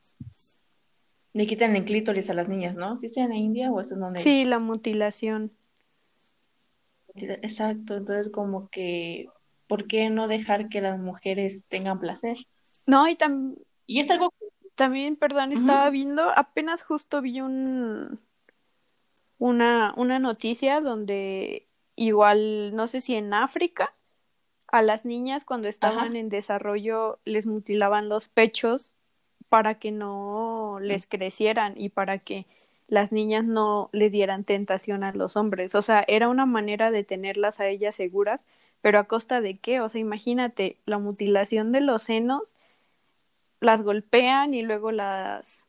le 1.34 1.46
quitan 1.48 1.76
el 1.76 1.84
clítoris 1.86 2.30
a 2.30 2.34
las 2.34 2.48
niñas, 2.48 2.78
¿no? 2.78 2.98
¿Sí 2.98 3.08
es 3.08 3.18
en 3.18 3.30
la 3.30 3.36
India 3.36 3.72
o 3.72 3.82
eso 3.82 3.96
es 3.96 4.00
donde? 4.00 4.20
sí, 4.20 4.46
la 4.46 4.60
mutilación. 4.60 5.52
Exacto, 7.16 7.96
entonces 7.96 8.32
como 8.32 8.70
que, 8.70 9.28
¿por 9.68 9.88
qué 9.88 10.10
no 10.10 10.28
dejar 10.28 10.70
que 10.70 10.82
las 10.82 11.00
mujeres 11.00 11.66
tengan 11.68 12.00
placer? 12.00 12.38
No, 12.88 13.08
y 13.08 13.16
tam- 13.16 13.56
Y 13.86 14.00
es 14.00 14.10
algo, 14.10 14.34
también, 14.76 15.16
perdón, 15.16 15.52
estaba 15.52 15.90
viendo, 15.90 16.32
apenas 16.36 16.84
justo 16.84 17.22
vi 17.22 17.42
un, 17.42 18.20
una, 19.44 19.94
una 19.98 20.20
noticia 20.20 20.80
donde 20.80 21.68
igual, 21.98 22.74
no 22.78 22.88
sé 22.88 23.02
si 23.02 23.14
en 23.16 23.34
África, 23.34 23.94
a 24.68 24.82
las 24.82 25.04
niñas 25.04 25.44
cuando 25.44 25.68
estaban 25.68 26.12
ajá, 26.12 26.18
en 26.18 26.30
desarrollo 26.30 27.20
les 27.26 27.46
mutilaban 27.46 28.08
los 28.08 28.30
pechos 28.30 28.96
para 29.50 29.76
que 29.76 29.92
no 29.92 30.78
les 30.82 31.08
crecieran 31.08 31.74
y 31.76 31.90
para 31.90 32.20
que 32.20 32.46
las 32.88 33.12
niñas 33.12 33.46
no 33.46 33.90
le 33.92 34.10
dieran 34.10 34.46
tentación 34.46 35.04
a 35.04 35.12
los 35.12 35.36
hombres. 35.36 35.76
O 35.76 35.82
sea, 35.82 36.06
era 36.08 36.30
una 36.30 36.46
manera 36.46 36.90
de 36.90 37.04
tenerlas 37.04 37.60
a 37.60 37.68
ellas 37.68 37.96
seguras, 37.96 38.40
pero 38.80 38.98
a 38.98 39.04
costa 39.04 39.42
de 39.42 39.58
qué? 39.58 39.82
O 39.82 39.90
sea, 39.90 40.00
imagínate 40.00 40.78
la 40.86 41.00
mutilación 41.00 41.74
de 41.74 41.82
los 41.82 42.04
senos, 42.04 42.54
las 43.60 43.82
golpean 43.82 44.54
y 44.54 44.62
luego 44.62 44.94
las 44.94 45.66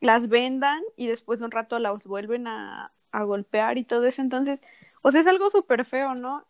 las 0.00 0.28
vendan 0.30 0.80
y 0.96 1.06
después 1.06 1.38
de 1.38 1.44
un 1.44 1.50
rato 1.50 1.78
las 1.78 2.04
vuelven 2.04 2.46
a, 2.46 2.88
a 3.12 3.22
golpear 3.22 3.78
y 3.78 3.84
todo 3.84 4.06
eso. 4.06 4.22
Entonces, 4.22 4.60
o 5.02 5.12
sea, 5.12 5.20
es 5.20 5.26
algo 5.26 5.50
súper 5.50 5.84
feo, 5.84 6.14
¿no? 6.14 6.44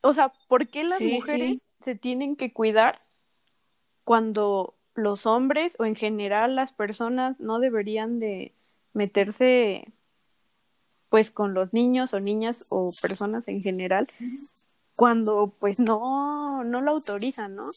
O 0.00 0.12
sea, 0.12 0.32
¿por 0.48 0.68
qué 0.68 0.84
las 0.84 0.98
sí, 0.98 1.12
mujeres 1.12 1.58
sí, 1.58 1.64
se 1.84 1.94
tienen 1.94 2.36
que 2.36 2.52
cuidar 2.52 2.98
cuando 4.04 4.74
los 4.94 5.26
hombres 5.26 5.74
o 5.78 5.84
en 5.84 5.94
general 5.94 6.56
las 6.56 6.72
personas 6.72 7.38
no 7.40 7.58
deberían 7.58 8.18
de 8.18 8.52
meterse 8.92 9.92
pues 11.08 11.30
con 11.30 11.54
los 11.54 11.72
niños 11.72 12.14
o 12.14 12.20
niñas 12.20 12.64
o 12.70 12.92
personas 13.02 13.46
en 13.46 13.62
general 13.62 14.06
cuando 14.94 15.52
pues 15.60 15.78
no 15.80 16.64
no 16.64 16.80
lo 16.80 16.92
autorizan, 16.92 17.56
¿no? 17.56 17.70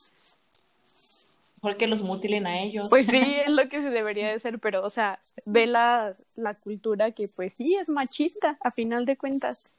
Porque 1.61 1.87
los 1.87 2.01
mutilen 2.01 2.47
a 2.47 2.61
ellos. 2.61 2.87
Pues 2.89 3.05
sí, 3.05 3.17
es 3.45 3.51
lo 3.51 3.67
que 3.67 3.81
se 3.81 3.89
debería 3.89 4.27
de 4.27 4.33
hacer, 4.33 4.59
pero 4.59 4.83
o 4.83 4.89
sea, 4.89 5.19
ve 5.45 5.67
la, 5.67 6.13
la 6.35 6.53
cultura 6.53 7.11
que 7.11 7.27
pues 7.35 7.53
sí 7.55 7.75
es 7.75 7.89
machista 7.89 8.57
a 8.61 8.71
final 8.71 9.05
de 9.05 9.17
cuentas. 9.17 9.75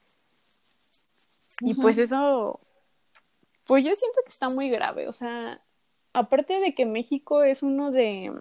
Y 1.59 1.75
pues 1.75 1.97
eso, 1.97 2.59
pues 3.65 3.85
yo 3.85 3.93
siento 3.93 4.17
que 4.25 4.29
está 4.31 4.49
muy 4.49 4.69
grave, 4.69 5.07
o 5.07 5.13
sea, 5.13 5.61
aparte 6.13 6.59
de 6.59 6.73
que 6.73 6.85
México 6.85 7.43
es 7.43 7.61
uno 7.61 7.91
de 7.91 8.31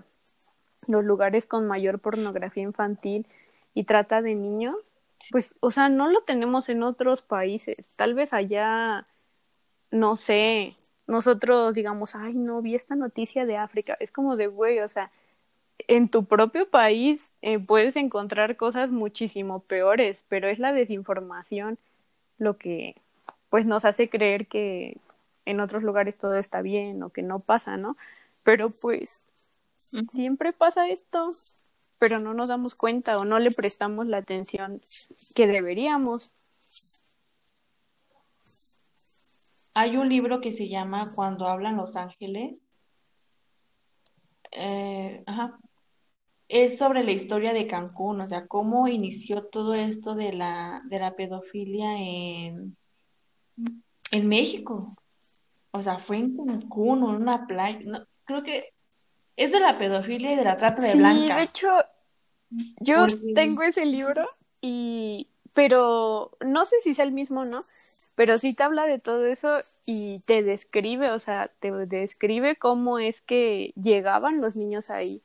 los 0.89 1.05
lugares 1.05 1.47
con 1.47 1.67
mayor 1.67 1.99
pornografía 1.99 2.63
infantil 2.63 3.27
y 3.75 3.85
trata 3.85 4.23
de 4.23 4.35
niños, 4.35 4.77
pues, 5.31 5.55
o 5.61 5.71
sea, 5.71 5.89
no 5.89 6.09
lo 6.09 6.23
tenemos 6.23 6.69
en 6.69 6.83
otros 6.83 7.23
países. 7.23 7.77
Tal 7.97 8.15
vez 8.15 8.33
allá, 8.33 9.07
no 9.91 10.17
sé, 10.17 10.75
nosotros 11.11 11.75
digamos, 11.75 12.15
ay, 12.15 12.35
no, 12.35 12.63
vi 12.63 12.75
esta 12.75 12.95
noticia 12.97 13.45
de 13.45 13.57
África. 13.57 13.97
Es 14.01 14.11
como 14.11 14.37
de, 14.37 14.47
güey, 14.47 14.81
o 14.81 14.89
sea, 14.89 15.11
en 15.89 16.09
tu 16.09 16.25
propio 16.25 16.67
país 16.71 17.31
eh, 17.43 17.59
puedes 17.59 17.97
encontrar 17.97 18.57
cosas 18.57 18.91
muchísimo 18.91 19.61
peores, 19.61 20.23
pero 20.29 20.49
es 20.49 20.59
la 20.59 20.73
desinformación 20.73 21.79
lo 22.39 22.57
que, 22.57 22.97
pues, 23.51 23.67
nos 23.67 23.85
hace 23.85 24.09
creer 24.09 24.47
que 24.47 24.97
en 25.47 25.61
otros 25.61 25.83
lugares 25.83 26.17
todo 26.17 26.37
está 26.37 26.63
bien 26.63 27.03
o 27.03 27.11
que 27.11 27.23
no 27.23 27.41
pasa, 27.41 27.77
¿no? 27.77 27.97
Pero 28.45 28.71
pues 28.71 29.27
siempre 30.11 30.53
pasa 30.53 30.89
esto, 30.89 31.31
pero 31.99 32.21
no 32.21 32.35
nos 32.35 32.49
damos 32.49 32.75
cuenta 32.75 33.19
o 33.19 33.25
no 33.25 33.39
le 33.39 33.51
prestamos 33.51 34.07
la 34.07 34.19
atención 34.19 34.81
que 35.35 35.47
deberíamos. 35.47 36.33
Hay 39.81 39.97
un 39.97 40.11
libro 40.11 40.43
que 40.43 40.53
se 40.53 40.69
llama 40.69 41.07
Cuando 41.15 41.49
hablan 41.49 41.79
los 41.79 41.97
ángeles. 41.97 42.63
eh, 44.53 45.23
ajá, 45.25 45.59
es 46.49 46.77
sobre 46.77 47.03
la 47.03 47.13
historia 47.13 47.55
de 47.55 47.67
Cancún, 47.67 48.21
o 48.21 48.29
sea, 48.29 48.47
cómo 48.47 48.89
inició 48.89 49.45
todo 49.47 49.73
esto 49.73 50.15
de 50.15 50.35
la, 50.35 50.83
de 50.85 50.99
la 50.99 51.17
pedofilia 51.17 51.97
en, 51.97 52.77
en 54.11 54.29
México. 54.29 54.95
O 55.71 55.81
sea, 55.81 55.99
fue 55.99 56.19
en 56.19 56.37
Cancún, 56.37 56.99
en 56.99 57.15
una 57.23 57.47
playa. 57.47 57.81
no, 57.83 58.05
creo 58.25 58.43
que 58.43 58.75
es 59.35 59.51
de 59.51 59.61
la 59.61 59.79
pedofilia 59.79 60.35
y 60.35 60.37
de 60.37 60.45
la 60.45 60.59
trata 60.59 60.83
de 60.83 60.93
Sí, 60.93 60.99
de 60.99 61.43
hecho, 61.43 61.69
yo 62.81 63.07
Porque, 63.07 63.33
tengo 63.35 63.63
ese 63.63 63.87
libro 63.87 64.27
y, 64.61 65.31
pero 65.55 66.33
no 66.45 66.67
sé 66.67 66.77
si 66.83 66.91
es 66.91 66.99
el 66.99 67.13
mismo, 67.13 67.47
¿no? 67.47 67.63
Pero 68.17 68.39
sí 68.39 68.55
te 68.55 68.63
habla 68.63 68.87
de 68.87 68.99
todo 68.99 69.25
eso 69.25 69.59
y 69.87 70.21
te 70.27 70.43
describe, 70.43 71.11
o 71.13 71.21
sea, 71.21 71.49
te 71.61 71.71
describe 71.71 72.57
cómo 72.57 72.99
es 72.99 73.21
que 73.23 73.73
llegaban 73.77 74.41
los 74.41 74.57
niños 74.57 74.91
ahí 74.91 75.23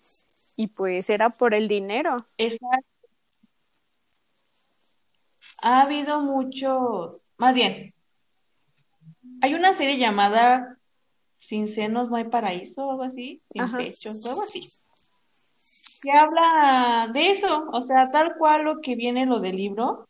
y 0.55 0.67
pues 0.67 1.09
era 1.09 1.29
por 1.29 1.53
el 1.53 1.67
dinero. 1.67 2.25
esa, 2.37 2.65
ha 5.61 5.81
habido 5.81 6.21
mucho, 6.21 7.17
más 7.37 7.55
bien, 7.55 7.93
hay 9.41 9.53
una 9.53 9.73
serie 9.73 9.97
llamada 9.97 10.77
Sin 11.39 11.69
senos 11.69 12.09
no 12.09 12.15
hay 12.15 12.25
paraíso 12.25 12.85
o 12.85 12.91
algo 12.91 13.03
así, 13.03 13.41
sin 13.51 13.63
Ajá. 13.63 13.77
pechos, 13.77 14.25
algo 14.25 14.41
así. 14.43 14.67
Que 16.01 16.11
habla 16.11 17.09
de 17.13 17.31
eso, 17.31 17.67
o 17.71 17.81
sea, 17.81 18.11
tal 18.11 18.35
cual 18.37 18.63
lo 18.63 18.79
que 18.81 18.95
viene 18.95 19.25
lo 19.25 19.39
del 19.39 19.57
libro, 19.57 20.07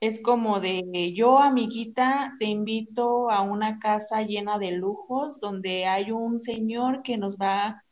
Es 0.00 0.20
como 0.20 0.60
de 0.60 1.12
yo, 1.14 1.38
amiguita, 1.38 2.34
te 2.38 2.44
invito 2.44 3.30
a 3.30 3.42
una 3.42 3.78
casa 3.80 4.22
llena 4.22 4.58
de 4.58 4.72
lujos 4.72 5.40
donde 5.40 5.86
hay 5.86 6.12
un 6.12 6.40
señor 6.40 7.02
que 7.02 7.18
nos 7.18 7.36
va 7.36 7.84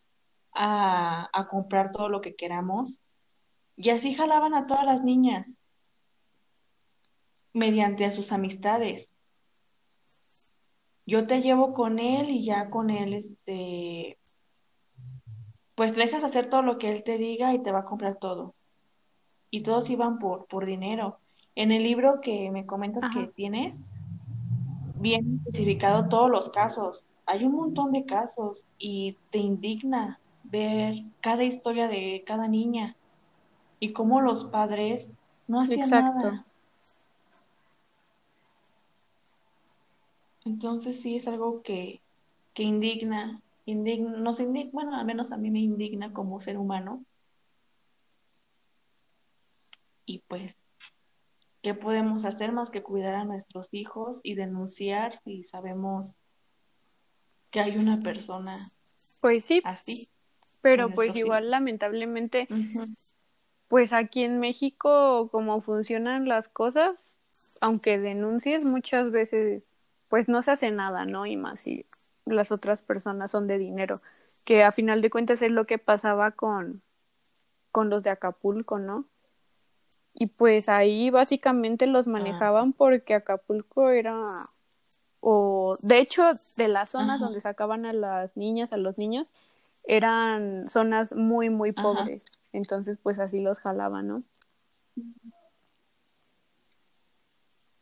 a, 0.52 1.28
a 1.32 1.48
comprar 1.48 1.92
todo 1.92 2.08
lo 2.08 2.20
que 2.20 2.36
queramos. 2.36 3.00
Y 3.76 3.90
así 3.90 4.14
jalaban 4.14 4.54
a 4.54 4.66
todas 4.66 4.84
las 4.84 5.02
niñas 5.02 5.60
mediante 7.52 8.04
a 8.04 8.12
sus 8.12 8.32
amistades. 8.32 9.10
Yo 11.06 11.26
te 11.26 11.40
llevo 11.40 11.72
con 11.72 11.98
él 11.98 12.30
y 12.30 12.44
ya 12.44 12.68
con 12.68 12.90
él, 12.90 13.14
este, 13.14 14.18
pues 15.74 15.96
le 15.96 16.06
dejas 16.06 16.24
hacer 16.24 16.50
todo 16.50 16.62
lo 16.62 16.78
que 16.78 16.90
él 16.90 17.04
te 17.04 17.16
diga 17.16 17.54
y 17.54 17.62
te 17.62 17.70
va 17.70 17.80
a 17.80 17.84
comprar 17.84 18.18
todo. 18.18 18.54
Y 19.50 19.62
todos 19.62 19.88
iban 19.88 20.18
por, 20.18 20.46
por 20.46 20.66
dinero. 20.66 21.20
En 21.56 21.72
el 21.72 21.82
libro 21.82 22.20
que 22.20 22.50
me 22.50 22.66
comentas 22.66 23.04
Ajá. 23.04 23.20
que 23.20 23.28
tienes, 23.28 23.80
bien 25.00 25.40
especificado 25.46 26.08
todos 26.08 26.30
los 26.30 26.50
casos. 26.50 27.02
Hay 27.24 27.44
un 27.44 27.52
montón 27.52 27.92
de 27.92 28.04
casos 28.04 28.66
y 28.78 29.16
te 29.30 29.38
indigna 29.38 30.20
ver 30.44 31.02
cada 31.22 31.44
historia 31.44 31.88
de 31.88 32.22
cada 32.26 32.46
niña 32.46 32.94
y 33.80 33.92
cómo 33.92 34.20
los 34.20 34.44
padres 34.44 35.16
no 35.48 35.62
hacían 35.62 35.80
Exacto. 35.80 36.18
nada. 36.18 36.46
Entonces 40.44 41.00
sí 41.00 41.16
es 41.16 41.26
algo 41.26 41.62
que, 41.62 42.00
que 42.52 42.62
indigna, 42.62 43.40
indigna, 43.64 44.10
nos 44.10 44.40
indigna, 44.40 44.70
bueno, 44.72 44.94
al 44.94 45.06
menos 45.06 45.32
a 45.32 45.38
mí 45.38 45.50
me 45.50 45.60
indigna 45.60 46.12
como 46.12 46.38
ser 46.38 46.58
humano. 46.58 47.02
Y 50.04 50.20
pues, 50.28 50.56
¿qué 51.66 51.74
podemos 51.74 52.24
hacer 52.24 52.52
más 52.52 52.70
que 52.70 52.80
cuidar 52.80 53.16
a 53.16 53.24
nuestros 53.24 53.74
hijos 53.74 54.20
y 54.22 54.36
denunciar 54.36 55.16
si 55.24 55.42
sabemos 55.42 56.14
que 57.50 57.58
hay 57.58 57.76
una 57.76 57.98
persona 57.98 58.56
Pues 59.20 59.44
sí, 59.44 59.62
así? 59.64 60.08
pero 60.62 60.90
pues 60.90 61.16
igual 61.16 61.42
hijos? 61.42 61.50
lamentablemente, 61.50 62.46
pues 63.66 63.92
aquí 63.92 64.22
en 64.22 64.38
México, 64.38 65.28
como 65.32 65.60
funcionan 65.60 66.28
las 66.28 66.48
cosas, 66.48 67.18
aunque 67.60 67.98
denuncies 67.98 68.64
muchas 68.64 69.10
veces, 69.10 69.64
pues 70.08 70.28
no 70.28 70.44
se 70.44 70.52
hace 70.52 70.70
nada, 70.70 71.04
¿no? 71.04 71.26
Y 71.26 71.36
más 71.36 71.58
si 71.58 71.84
las 72.26 72.52
otras 72.52 72.78
personas 72.78 73.32
son 73.32 73.48
de 73.48 73.58
dinero, 73.58 74.00
que 74.44 74.62
a 74.62 74.70
final 74.70 75.02
de 75.02 75.10
cuentas 75.10 75.42
es 75.42 75.50
lo 75.50 75.66
que 75.66 75.78
pasaba 75.78 76.30
con, 76.30 76.80
con 77.72 77.90
los 77.90 78.04
de 78.04 78.10
Acapulco, 78.10 78.78
¿no? 78.78 79.06
Y 80.18 80.28
pues 80.28 80.70
ahí 80.70 81.10
básicamente 81.10 81.86
los 81.86 82.06
manejaban 82.06 82.72
porque 82.72 83.12
Acapulco 83.14 83.90
era, 83.90 84.46
o 85.20 85.76
de 85.82 85.98
hecho, 85.98 86.22
de 86.56 86.68
las 86.68 86.90
zonas 86.90 87.16
Ajá. 87.16 87.26
donde 87.26 87.42
sacaban 87.42 87.84
a 87.84 87.92
las 87.92 88.34
niñas, 88.34 88.72
a 88.72 88.78
los 88.78 88.96
niños, 88.96 89.34
eran 89.84 90.70
zonas 90.70 91.12
muy, 91.14 91.50
muy 91.50 91.74
Ajá. 91.76 91.82
pobres. 91.82 92.24
Entonces, 92.54 92.96
pues 93.02 93.18
así 93.18 93.40
los 93.40 93.58
jalaban, 93.58 94.08
¿no? 94.08 94.22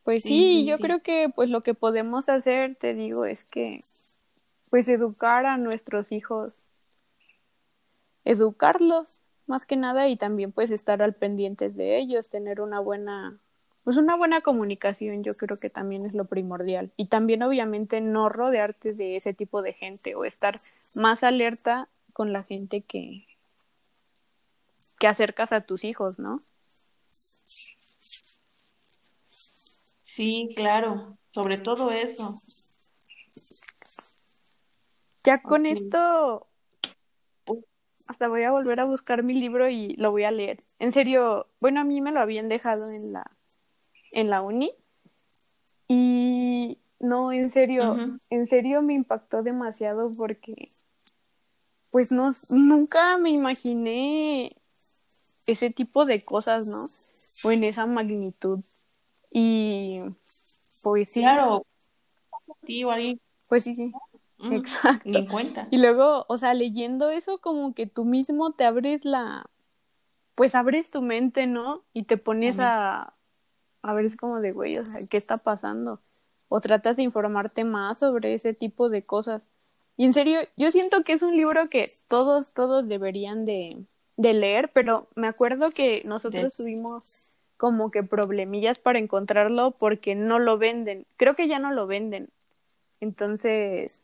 Pues 0.02 0.24
Sí, 0.24 0.28
sí, 0.30 0.50
sí, 0.62 0.66
yo 0.66 0.76
sí. 0.76 0.82
creo 0.82 1.02
que 1.02 1.30
pues 1.32 1.48
lo 1.48 1.60
que 1.60 1.74
podemos 1.74 2.28
hacer, 2.28 2.74
te 2.74 2.94
digo, 2.94 3.26
es 3.26 3.44
que 3.44 3.78
pues 4.70 4.88
educar 4.88 5.46
a 5.46 5.56
nuestros 5.56 6.10
hijos, 6.10 6.52
educarlos 8.24 9.20
más 9.46 9.66
que 9.66 9.76
nada 9.76 10.08
y 10.08 10.16
también 10.16 10.52
pues 10.52 10.70
estar 10.70 11.02
al 11.02 11.14
pendiente 11.14 11.70
de 11.70 11.98
ellos, 11.98 12.28
tener 12.28 12.60
una 12.60 12.80
buena 12.80 13.38
pues 13.84 13.98
una 13.98 14.16
buena 14.16 14.40
comunicación, 14.40 15.22
yo 15.22 15.36
creo 15.36 15.58
que 15.58 15.68
también 15.68 16.06
es 16.06 16.14
lo 16.14 16.24
primordial. 16.24 16.90
Y 16.96 17.08
también 17.08 17.42
obviamente 17.42 18.00
no 18.00 18.30
rodearte 18.30 18.94
de 18.94 19.16
ese 19.16 19.34
tipo 19.34 19.60
de 19.60 19.74
gente 19.74 20.14
o 20.14 20.24
estar 20.24 20.58
más 20.96 21.22
alerta 21.22 21.88
con 22.14 22.32
la 22.32 22.44
gente 22.44 22.80
que 22.80 23.26
que 24.98 25.06
acercas 25.06 25.52
a 25.52 25.60
tus 25.60 25.84
hijos, 25.84 26.18
¿no? 26.18 26.40
Sí, 30.04 30.54
claro, 30.56 31.18
sobre 31.32 31.58
todo 31.58 31.90
eso. 31.90 32.38
Ya 35.24 35.42
con 35.42 35.66
esto 35.66 36.46
hasta 38.06 38.28
voy 38.28 38.42
a 38.42 38.50
volver 38.50 38.80
a 38.80 38.84
buscar 38.84 39.22
mi 39.22 39.34
libro 39.34 39.68
y 39.68 39.94
lo 39.96 40.10
voy 40.10 40.24
a 40.24 40.30
leer. 40.30 40.62
En 40.78 40.92
serio, 40.92 41.46
bueno, 41.60 41.80
a 41.80 41.84
mí 41.84 42.00
me 42.00 42.12
lo 42.12 42.20
habían 42.20 42.48
dejado 42.48 42.90
en 42.90 43.12
la 43.12 43.30
en 44.12 44.30
la 44.30 44.42
uni 44.42 44.72
y 45.88 46.78
no, 47.00 47.32
en 47.32 47.52
serio, 47.52 48.18
en 48.30 48.46
serio 48.46 48.80
me 48.82 48.94
impactó 48.94 49.42
demasiado 49.42 50.10
porque 50.16 50.70
pues 51.90 52.10
no 52.10 52.34
nunca 52.50 53.18
me 53.18 53.30
imaginé 53.30 54.56
ese 55.46 55.70
tipo 55.70 56.06
de 56.06 56.24
cosas, 56.24 56.66
¿no? 56.66 56.88
O 57.44 57.52
en 57.52 57.64
esa 57.64 57.86
magnitud. 57.86 58.60
Y 59.30 60.00
pues 60.82 61.10
sí, 61.10 61.20
Claro, 61.20 61.64
sí, 62.66 62.84
pues 63.48 63.64
sí, 63.64 63.92
exacto. 64.52 65.08
ni 65.08 65.16
en 65.18 65.26
cuenta. 65.26 65.68
Y 65.70 65.78
luego, 65.78 66.26
o 66.28 66.36
sea, 66.38 66.54
leyendo 66.54 67.10
eso 67.10 67.38
como 67.38 67.74
que 67.74 67.86
tú 67.86 68.04
mismo 68.04 68.52
te 68.52 68.64
abres 68.64 69.04
la, 69.04 69.46
pues 70.34 70.54
abres 70.54 70.90
tu 70.90 71.02
mente, 71.02 71.46
¿no? 71.46 71.84
Y 71.92 72.04
te 72.04 72.16
pones 72.16 72.58
a, 72.58 73.14
a 73.82 73.94
ver, 73.94 74.06
es 74.06 74.16
como 74.16 74.40
de, 74.40 74.52
güey, 74.52 74.78
o 74.78 74.84
sea, 74.84 75.06
¿qué 75.08 75.16
está 75.16 75.36
pasando? 75.36 76.00
O 76.48 76.60
tratas 76.60 76.96
de 76.96 77.02
informarte 77.02 77.64
más 77.64 77.98
sobre 78.00 78.34
ese 78.34 78.54
tipo 78.54 78.88
de 78.88 79.04
cosas. 79.04 79.50
Y 79.96 80.04
en 80.04 80.12
serio, 80.12 80.40
yo 80.56 80.70
siento 80.70 81.04
que 81.04 81.12
es 81.12 81.22
un 81.22 81.36
libro 81.36 81.68
que 81.68 81.90
todos, 82.08 82.52
todos 82.52 82.88
deberían 82.88 83.44
de, 83.44 83.84
de 84.16 84.32
leer, 84.32 84.70
pero 84.72 85.08
me 85.14 85.28
acuerdo 85.28 85.70
que 85.70 86.02
nosotros 86.04 86.56
tuvimos 86.56 87.36
como 87.56 87.90
que 87.90 88.02
problemillas 88.02 88.78
para 88.78 88.98
encontrarlo 88.98 89.72
porque 89.72 90.14
no 90.14 90.38
lo 90.38 90.58
venden. 90.58 91.06
Creo 91.16 91.34
que 91.34 91.46
ya 91.46 91.58
no 91.58 91.72
lo 91.72 91.86
venden. 91.86 92.28
Entonces, 93.00 94.02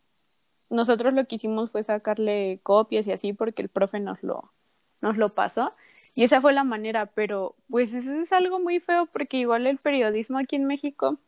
nosotros 0.70 1.12
lo 1.12 1.26
que 1.26 1.34
hicimos 1.36 1.70
fue 1.70 1.82
sacarle 1.82 2.60
copias 2.62 3.06
y 3.06 3.12
así 3.12 3.32
porque 3.32 3.62
el 3.62 3.68
profe 3.68 4.00
nos 4.00 4.22
lo, 4.22 4.52
nos 5.00 5.16
lo 5.16 5.28
pasó. 5.28 5.70
Y 6.14 6.24
esa 6.24 6.40
fue 6.40 6.52
la 6.52 6.64
manera, 6.64 7.06
pero 7.06 7.54
pues 7.68 7.92
eso 7.92 8.12
es 8.12 8.32
algo 8.32 8.60
muy 8.60 8.80
feo 8.80 9.06
porque 9.12 9.36
igual 9.36 9.66
el 9.66 9.78
periodismo 9.78 10.38
aquí 10.38 10.56
en 10.56 10.64
México, 10.64 11.18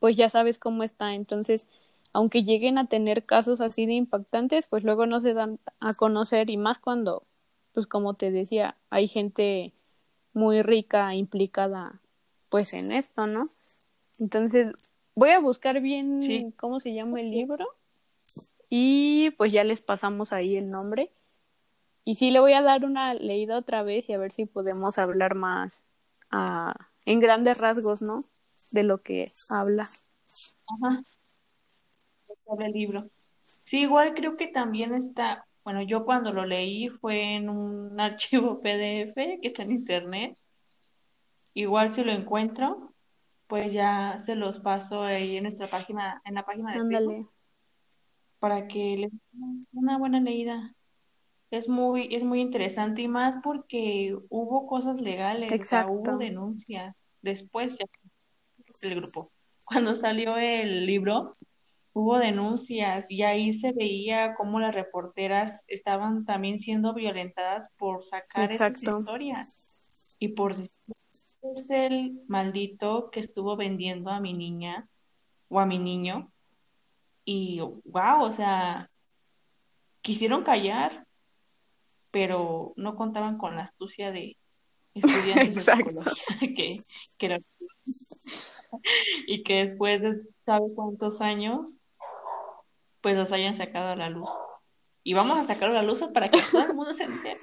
pues 0.00 0.16
ya 0.16 0.28
sabes 0.28 0.58
cómo 0.58 0.82
está. 0.82 1.14
Entonces, 1.14 1.66
aunque 2.12 2.42
lleguen 2.44 2.78
a 2.78 2.86
tener 2.86 3.24
casos 3.24 3.60
así 3.60 3.86
de 3.86 3.94
impactantes, 3.94 4.66
pues 4.66 4.84
luego 4.84 5.06
no 5.06 5.20
se 5.20 5.34
dan 5.34 5.58
a 5.80 5.94
conocer 5.94 6.50
y 6.50 6.56
más 6.56 6.78
cuando, 6.78 7.24
pues 7.72 7.86
como 7.86 8.14
te 8.14 8.30
decía, 8.30 8.76
hay 8.90 9.08
gente 9.08 9.72
muy 10.32 10.62
rica 10.62 11.14
implicada 11.14 12.00
pues 12.48 12.72
en 12.72 12.92
esto, 12.92 13.26
¿no? 13.26 13.48
Entonces, 14.18 14.72
voy 15.14 15.30
a 15.30 15.38
buscar 15.38 15.80
bien 15.80 16.22
Sí. 16.22 16.54
cómo 16.58 16.80
se 16.80 16.94
llama 16.94 17.20
el 17.20 17.30
libro 17.30 17.66
y 18.70 19.30
pues 19.32 19.52
ya 19.52 19.64
les 19.64 19.80
pasamos 19.80 20.32
ahí 20.32 20.56
el 20.56 20.70
nombre. 20.70 21.12
Y 22.04 22.16
sí, 22.16 22.30
le 22.30 22.40
voy 22.40 22.54
a 22.54 22.62
dar 22.62 22.84
una 22.84 23.14
leída 23.14 23.58
otra 23.58 23.82
vez 23.82 24.08
y 24.08 24.12
a 24.12 24.18
ver 24.18 24.32
si 24.32 24.46
podemos 24.46 24.98
hablar 24.98 25.34
más 25.34 25.84
ah, 26.30 26.74
en 27.04 27.20
grandes 27.20 27.58
rasgos, 27.58 28.02
¿no? 28.02 28.24
De 28.70 28.82
lo 28.82 29.02
que 29.02 29.32
habla. 29.50 29.88
Ajá. 30.66 31.02
Sobre 32.46 32.66
el 32.66 32.72
libro. 32.72 33.04
Sí, 33.64 33.80
igual 33.80 34.14
creo 34.14 34.36
que 34.36 34.46
también 34.46 34.94
está, 34.94 35.44
bueno, 35.64 35.82
yo 35.82 36.06
cuando 36.06 36.32
lo 36.32 36.46
leí 36.46 36.88
fue 36.88 37.34
en 37.34 37.50
un 37.50 38.00
archivo 38.00 38.60
PDF 38.60 39.14
que 39.14 39.48
está 39.48 39.62
en 39.62 39.72
internet. 39.72 40.38
Igual 41.52 41.92
si 41.92 42.04
lo 42.04 42.12
encuentro, 42.12 42.94
pues 43.46 43.72
ya 43.72 44.22
se 44.24 44.34
los 44.34 44.60
paso 44.60 45.02
ahí 45.02 45.36
en 45.36 45.44
nuestra 45.44 45.68
página, 45.68 46.22
en 46.24 46.34
la 46.34 46.44
página 46.44 46.72
de 46.72 46.88
Facebook. 46.88 47.30
Para 48.38 48.68
que 48.68 48.96
les 48.96 49.12
den 49.32 49.66
una 49.72 49.98
buena 49.98 50.20
leída. 50.20 50.74
Es 51.50 51.68
muy, 51.68 52.14
es 52.14 52.24
muy 52.24 52.40
interesante 52.40 53.02
y 53.02 53.08
más 53.08 53.36
porque 53.42 54.16
hubo 54.28 54.66
cosas 54.66 55.00
legales, 55.00 55.50
o 55.50 55.64
sea, 55.64 55.86
hubo 55.86 56.00
Exacto. 56.00 56.18
denuncias. 56.18 57.08
Después 57.22 57.78
ya 57.78 57.86
el 58.82 58.94
grupo. 58.96 59.30
Cuando 59.64 59.94
salió 59.94 60.36
el 60.36 60.86
libro, 60.86 61.34
hubo 61.92 62.18
denuncias 62.18 63.10
y 63.10 63.22
ahí 63.22 63.52
se 63.52 63.72
veía 63.72 64.34
cómo 64.34 64.60
las 64.60 64.74
reporteras 64.74 65.64
estaban 65.66 66.24
también 66.24 66.58
siendo 66.58 66.94
violentadas 66.94 67.70
por 67.76 68.04
sacar 68.04 68.50
esas 68.50 68.70
Exacto. 68.72 69.00
historias 69.00 70.16
y 70.18 70.28
por 70.28 70.56
decir, 70.56 70.94
es 71.42 71.70
el 71.70 72.20
maldito 72.28 73.10
que 73.10 73.20
estuvo 73.20 73.56
vendiendo 73.56 74.10
a 74.10 74.20
mi 74.20 74.32
niña 74.32 74.88
o 75.48 75.60
a 75.60 75.66
mi 75.66 75.78
niño 75.78 76.32
y 77.30 77.60
wow, 77.60 78.22
o 78.22 78.32
sea, 78.32 78.90
quisieron 80.00 80.44
callar, 80.44 81.04
pero 82.10 82.72
no 82.76 82.96
contaban 82.96 83.36
con 83.36 83.54
la 83.54 83.64
astucia 83.64 84.10
de, 84.10 84.38
estudiantes 84.94 85.54
de 85.56 85.60
psicología 85.60 86.14
que, 86.56 86.80
que 87.18 87.38
y 89.26 89.42
que 89.42 89.66
después 89.66 90.00
de 90.00 90.22
sabe 90.46 90.68
cuántos 90.74 91.20
años 91.20 91.76
pues 93.02 93.14
los 93.14 93.30
hayan 93.30 93.58
sacado 93.58 93.88
a 93.88 93.96
la 93.96 94.08
luz. 94.08 94.30
Y 95.04 95.12
vamos 95.12 95.36
a 95.36 95.42
sacarlo 95.42 95.76
a 95.76 95.82
la 95.82 95.86
luz 95.86 96.02
para 96.14 96.30
que 96.30 96.40
todo 96.50 96.64
el 96.64 96.74
mundo 96.74 96.94
se 96.94 97.04
entere. 97.04 97.36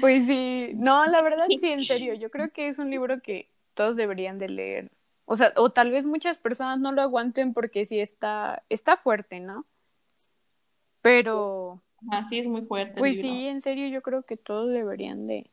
Pues 0.00 0.26
sí, 0.26 0.72
no, 0.74 1.06
la 1.06 1.22
verdad 1.22 1.46
sí, 1.48 1.60
en 1.62 1.84
serio, 1.86 2.14
yo 2.14 2.28
creo 2.30 2.50
que 2.50 2.66
es 2.66 2.78
un 2.80 2.90
libro 2.90 3.20
que 3.20 3.48
todos 3.74 3.94
deberían 3.94 4.40
de 4.40 4.48
leer. 4.48 4.90
O 5.30 5.36
sea, 5.36 5.52
o 5.56 5.68
tal 5.68 5.90
vez 5.90 6.06
muchas 6.06 6.40
personas 6.40 6.80
no 6.80 6.90
lo 6.90 7.02
aguanten 7.02 7.52
porque 7.52 7.84
sí 7.84 8.00
está, 8.00 8.62
está 8.70 8.96
fuerte, 8.96 9.40
¿no? 9.40 9.66
Pero... 11.02 11.82
Así 12.10 12.38
es 12.38 12.46
muy 12.46 12.62
fuerte. 12.62 12.98
Pues 12.98 13.20
sí, 13.20 13.46
en 13.46 13.60
serio, 13.60 13.88
yo 13.88 14.00
creo 14.00 14.22
que 14.22 14.38
todos 14.38 14.70
deberían 14.70 15.26
de, 15.26 15.50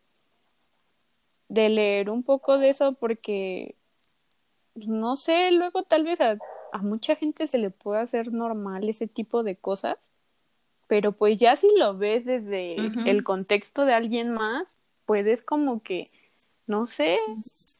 de 1.49 1.67
leer 1.67 2.09
un 2.09 2.23
poco 2.23 2.57
de 2.57 2.69
eso 2.69 2.93
porque, 2.93 3.75
pues, 4.75 4.87
no 4.87 5.17
sé, 5.17 5.51
luego 5.51 5.83
tal 5.83 6.05
vez 6.05 6.21
a, 6.21 6.37
a 6.71 6.77
mucha 6.77 7.17
gente 7.17 7.45
se 7.45 7.57
le 7.57 7.69
puede 7.69 7.99
hacer 7.99 8.31
normal 8.31 8.87
ese 8.87 9.07
tipo 9.07 9.43
de 9.43 9.57
cosas, 9.57 9.97
pero 10.87 11.11
pues 11.11 11.37
ya 11.37 11.57
si 11.57 11.67
lo 11.77 11.97
ves 11.97 12.23
desde 12.23 12.75
el 13.09 13.25
contexto 13.25 13.83
de 13.83 13.93
alguien 13.93 14.31
más, 14.31 14.73
puedes 15.05 15.41
como 15.41 15.81
que, 15.83 16.07
no 16.65 16.85
sé, 16.85 17.17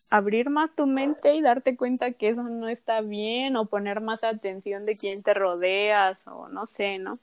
abrir 0.09 0.49
más 0.49 0.73
tu 0.75 0.85
mente 0.85 1.35
y 1.35 1.41
darte 1.41 1.75
cuenta 1.75 2.11
que 2.11 2.29
eso 2.29 2.43
no 2.43 2.67
está 2.67 3.01
bien 3.01 3.55
o 3.55 3.65
poner 3.65 4.01
más 4.01 4.23
atención 4.23 4.85
de 4.85 4.97
quién 4.97 5.23
te 5.23 5.33
rodeas 5.33 6.17
o 6.27 6.47
no 6.49 6.67
sé, 6.67 6.99
¿no? 6.99 7.17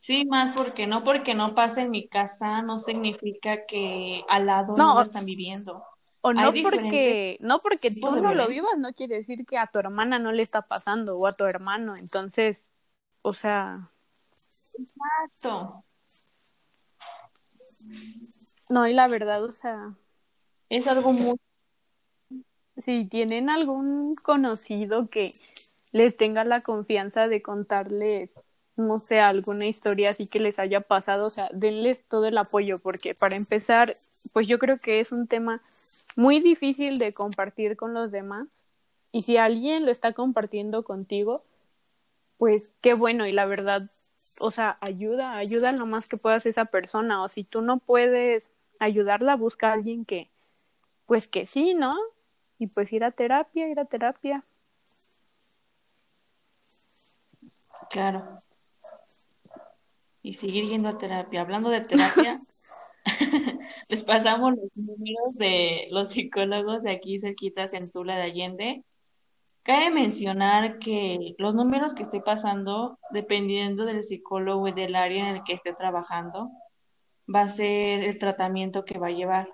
Sí, 0.00 0.24
más 0.24 0.56
porque 0.56 0.86
no 0.86 1.04
porque 1.04 1.34
no 1.34 1.54
pase 1.54 1.82
en 1.82 1.90
mi 1.90 2.08
casa 2.08 2.62
no 2.62 2.80
significa 2.80 3.66
que 3.66 4.24
al 4.28 4.46
lado 4.46 4.76
no, 4.76 4.94
lo 4.94 5.02
están 5.02 5.24
viviendo. 5.24 5.84
O 6.20 6.32
no 6.32 6.52
porque 6.62 7.36
no 7.40 7.60
porque 7.60 7.90
tú 7.90 8.16
no 8.20 8.34
lo 8.34 8.48
vivas 8.48 8.78
no 8.78 8.92
quiere 8.92 9.16
decir 9.16 9.46
que 9.46 9.58
a 9.58 9.68
tu 9.68 9.78
hermana 9.78 10.18
no 10.18 10.32
le 10.32 10.42
está 10.42 10.62
pasando 10.62 11.16
o 11.16 11.26
a 11.26 11.32
tu 11.32 11.44
hermano, 11.44 11.96
entonces, 11.96 12.64
o 13.22 13.34
sea, 13.34 13.88
Exacto. 14.78 15.84
No, 18.72 18.88
y 18.88 18.94
la 18.94 19.06
verdad, 19.06 19.44
o 19.44 19.52
sea, 19.52 19.92
es 20.70 20.86
algo 20.86 21.12
muy 21.12 21.36
si 22.78 23.04
tienen 23.04 23.50
algún 23.50 24.14
conocido 24.14 25.10
que 25.10 25.30
les 25.92 26.16
tenga 26.16 26.42
la 26.44 26.62
confianza 26.62 27.28
de 27.28 27.42
contarles 27.42 28.30
no 28.76 28.98
sé, 28.98 29.20
alguna 29.20 29.66
historia 29.66 30.08
así 30.08 30.26
que 30.26 30.40
les 30.40 30.58
haya 30.58 30.80
pasado, 30.80 31.26
o 31.26 31.30
sea, 31.30 31.50
denles 31.52 32.02
todo 32.08 32.24
el 32.24 32.38
apoyo, 32.38 32.78
porque 32.78 33.12
para 33.14 33.36
empezar, 33.36 33.94
pues 34.32 34.48
yo 34.48 34.58
creo 34.58 34.78
que 34.78 35.00
es 35.00 35.12
un 35.12 35.26
tema 35.26 35.60
muy 36.16 36.40
difícil 36.40 36.96
de 36.98 37.12
compartir 37.12 37.76
con 37.76 37.92
los 37.92 38.10
demás, 38.10 38.48
y 39.12 39.20
si 39.20 39.36
alguien 39.36 39.84
lo 39.84 39.90
está 39.90 40.14
compartiendo 40.14 40.82
contigo, 40.84 41.44
pues 42.38 42.70
qué 42.80 42.94
bueno, 42.94 43.26
y 43.26 43.32
la 43.32 43.44
verdad, 43.44 43.82
o 44.40 44.50
sea, 44.50 44.78
ayuda, 44.80 45.36
ayuda 45.36 45.72
lo 45.72 45.84
más 45.84 46.08
que 46.08 46.16
puedas 46.16 46.46
a 46.46 46.48
esa 46.48 46.64
persona, 46.64 47.22
o 47.22 47.28
si 47.28 47.44
tú 47.44 47.60
no 47.60 47.78
puedes 47.78 48.48
ayudarla, 48.84 49.36
busca 49.36 49.70
a 49.70 49.72
alguien 49.74 50.04
que, 50.04 50.30
pues 51.06 51.28
que 51.28 51.46
sí, 51.46 51.74
¿no? 51.74 51.94
Y 52.58 52.68
pues 52.68 52.92
ir 52.92 53.04
a 53.04 53.10
terapia, 53.10 53.68
ir 53.68 53.80
a 53.80 53.84
terapia. 53.84 54.44
Claro 57.90 58.38
y 60.22 60.34
seguir 60.34 60.68
yendo 60.68 60.88
a 60.88 60.98
terapia. 60.98 61.40
Hablando 61.40 61.68
de 61.70 61.80
terapia, 61.80 62.38
les 63.88 64.02
pasamos 64.06 64.52
los 64.52 64.76
números 64.76 65.34
de 65.38 65.88
los 65.90 66.10
psicólogos 66.10 66.82
de 66.82 66.92
aquí 66.92 67.18
cerquitas 67.18 67.74
en 67.74 67.90
Tula 67.90 68.16
de 68.16 68.22
Allende. 68.22 68.84
Cabe 69.64 69.90
mencionar 69.90 70.78
que 70.78 71.34
los 71.38 71.54
números 71.54 71.94
que 71.94 72.02
estoy 72.02 72.20
pasando, 72.20 72.98
dependiendo 73.10 73.84
del 73.84 74.02
psicólogo 74.02 74.66
y 74.68 74.72
del 74.72 74.96
área 74.96 75.28
en 75.28 75.36
el 75.36 75.44
que 75.44 75.52
esté 75.52 75.72
trabajando, 75.72 76.50
va 77.32 77.42
a 77.42 77.48
ser 77.50 78.04
el 78.04 78.18
tratamiento 78.18 78.84
que 78.84 78.98
va 78.98 79.08
a 79.08 79.10
llevar. 79.10 79.48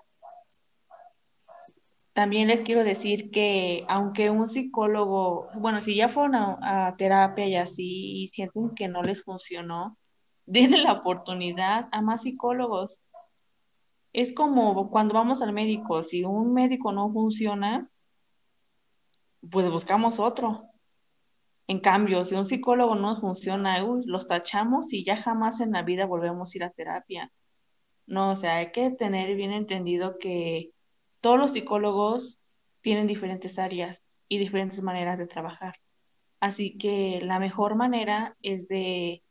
También 2.13 2.49
les 2.49 2.61
quiero 2.61 2.83
decir 2.83 3.31
que 3.31 3.85
aunque 3.87 4.29
un 4.29 4.49
psicólogo, 4.49 5.47
bueno, 5.55 5.79
si 5.79 5.95
ya 5.95 6.09
fueron 6.09 6.35
a, 6.35 6.95
terapia 6.97 7.47
y 7.47 7.55
así 7.55 8.23
y 8.23 8.27
sienten 8.27 8.75
que 8.75 8.87
no 8.87 9.03
les 9.03 9.23
funcionó, 9.23 9.97
denle 10.45 10.79
la 10.83 10.93
oportunidad 10.93 11.87
a 11.91 12.01
más 12.01 12.23
psicólogos. 12.23 13.01
Es 14.11 14.33
como 14.33 14.89
cuando 14.89 15.13
vamos 15.13 15.41
al 15.41 15.53
médico, 15.53 16.03
si 16.03 16.23
un 16.25 16.53
médico 16.53 16.91
no 16.91 17.11
funciona, 17.11 17.89
pues 19.49 19.69
buscamos 19.69 20.19
otro. 20.19 20.65
En 21.67 21.79
cambio, 21.79 22.25
si 22.25 22.35
un 22.35 22.47
psicólogo 22.47 22.95
no 22.95 23.19
funciona, 23.21 23.77
los 24.05 24.27
tachamos 24.27 24.91
y 24.91 25.05
ya 25.05 25.17
jamás 25.17 25.61
en 25.61 25.71
la 25.71 25.83
vida 25.83 26.05
volvemos 26.05 26.53
a 26.53 26.57
ir 26.57 26.63
a 26.63 26.71
terapia. 26.71 27.31
No, 28.09 28.31
o 28.31 28.35
sea, 28.35 28.57
hay 28.57 28.71
que 28.71 28.89
tener 28.89 29.35
bien 29.35 29.51
entendido 29.51 30.17
que 30.17 30.71
todos 31.21 31.37
los 31.37 31.53
psicólogos 31.53 32.39
tienen 32.81 33.05
diferentes 33.05 33.59
áreas 33.59 34.03
y 34.27 34.39
diferentes 34.39 34.81
maneras 34.81 35.19
de 35.19 35.27
trabajar. 35.27 35.75
Así 36.39 36.75
que 36.79 37.19
la 37.21 37.37
mejor 37.37 37.75
manera 37.75 38.35
es 38.41 38.67
de 38.67 39.21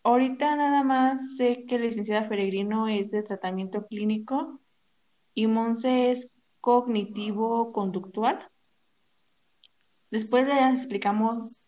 ahorita 0.03 0.55
nada 0.55 0.81
más 0.83 1.35
sé 1.38 1.65
que 1.65 1.77
la 1.77 1.85
licenciada 1.85 2.27
Peregrino 2.27 2.88
es 2.88 3.11
de 3.11 3.21
tratamiento 3.23 3.85
clínico 3.88 4.59
y 5.33 5.47
Monse 5.47 6.11
es 6.11 6.29
cognitivo-conductual. 6.61 8.49
Después 10.14 10.47
les 10.47 10.78
explicamos 10.78 11.66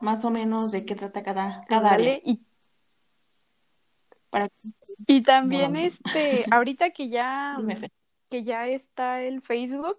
más 0.00 0.24
o 0.24 0.30
menos 0.30 0.72
de 0.72 0.86
qué 0.86 0.94
trata 0.94 1.22
cada, 1.22 1.62
cada 1.68 1.90
área. 1.90 2.18
Y 5.06 5.20
también, 5.20 5.76
este, 5.76 6.46
ahorita 6.50 6.88
que 6.92 7.10
ya, 7.10 7.58
que 8.30 8.44
ya 8.44 8.66
está 8.66 9.22
el 9.22 9.42
Facebook, 9.42 9.96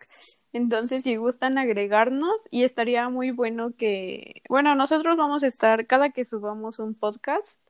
entonces 0.54 1.04
si 1.04 1.18
gustan 1.18 1.60
agregarnos 1.60 2.34
y 2.50 2.64
estaría 2.64 3.08
muy 3.10 3.30
bueno 3.30 3.74
que, 3.78 4.42
bueno, 4.50 4.74
nosotros 4.74 5.16
vamos 5.16 5.44
a 5.44 5.48
estar, 5.48 5.86
cada 5.86 6.10
que 6.10 6.26
subamos 6.26 6.80
un 6.80 6.96
podcast, 6.96 7.62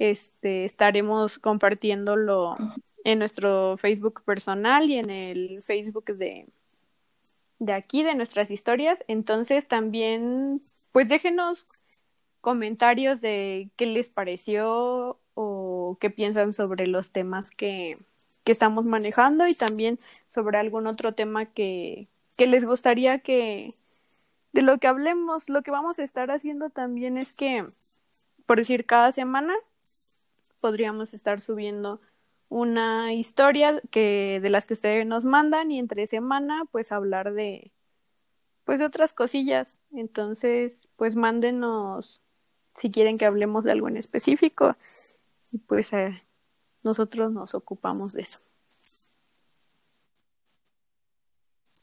este, 0.00 0.64
estaremos 0.64 1.38
compartiéndolo 1.38 2.56
en 3.04 3.20
nuestro 3.20 3.76
Facebook 3.76 4.20
personal 4.24 4.90
y 4.90 4.98
en 4.98 5.10
el 5.10 5.62
Facebook 5.62 6.06
de, 6.06 6.44
de 7.58 7.72
aquí, 7.72 8.02
de 8.02 8.14
nuestras 8.14 8.50
historias. 8.50 9.04
Entonces 9.08 9.66
también, 9.66 10.60
pues 10.92 11.08
déjenos 11.08 11.64
comentarios 12.40 13.20
de 13.20 13.70
qué 13.76 13.86
les 13.86 14.08
pareció 14.08 15.18
o 15.34 15.98
qué 16.00 16.10
piensan 16.10 16.52
sobre 16.52 16.86
los 16.86 17.10
temas 17.10 17.50
que, 17.50 17.96
que 18.44 18.52
estamos 18.52 18.84
manejando 18.86 19.46
y 19.46 19.54
también 19.54 19.98
sobre 20.28 20.58
algún 20.58 20.86
otro 20.86 21.12
tema 21.12 21.46
que, 21.46 22.08
que 22.36 22.46
les 22.46 22.64
gustaría 22.64 23.18
que 23.18 23.72
de 24.52 24.62
lo 24.62 24.78
que 24.78 24.86
hablemos. 24.86 25.48
Lo 25.48 25.62
que 25.62 25.70
vamos 25.70 25.98
a 25.98 26.02
estar 26.02 26.30
haciendo 26.30 26.70
también 26.70 27.18
es 27.18 27.32
que, 27.32 27.64
por 28.46 28.58
decir, 28.58 28.86
cada 28.86 29.12
semana 29.12 29.54
podríamos 30.60 31.14
estar 31.14 31.40
subiendo 31.40 32.00
una 32.48 33.12
historia 33.12 33.80
que 33.90 34.40
de 34.40 34.50
las 34.50 34.66
que 34.66 34.74
ustedes 34.74 35.06
nos 35.06 35.24
mandan 35.24 35.70
y 35.70 35.78
entre 35.78 36.06
semana 36.06 36.64
pues 36.70 36.92
hablar 36.92 37.32
de 37.32 37.72
pues 38.64 38.80
de 38.80 38.86
otras 38.86 39.12
cosillas. 39.12 39.80
Entonces, 39.92 40.88
pues 40.96 41.14
mándenos 41.14 42.20
si 42.76 42.90
quieren 42.90 43.18
que 43.18 43.24
hablemos 43.24 43.64
de 43.64 43.72
algo 43.72 43.88
en 43.88 43.96
específico 43.96 44.74
y 45.52 45.58
pues 45.58 45.92
eh, 45.92 46.22
nosotros 46.84 47.32
nos 47.32 47.54
ocupamos 47.54 48.12
de 48.12 48.22
eso. 48.22 48.38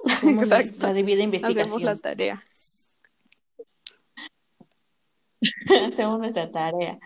Hacemos 0.06 0.48
la 0.48 0.94
debida 0.94 1.24
investigación. 1.24 1.60
Hacemos 1.60 1.82
la 1.82 1.96
tarea. 1.96 2.44
Hacemos 5.88 6.20
nuestra 6.20 6.52
tarea. 6.52 7.00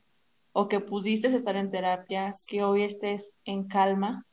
o 0.54 0.68
que 0.68 0.80
pudiste 0.80 1.28
estar 1.36 1.56
en 1.56 1.72
terapia, 1.72 2.34
que 2.48 2.64
hoy 2.64 2.84
estés 2.84 3.34
en 3.46 3.68
calma. 3.68 4.26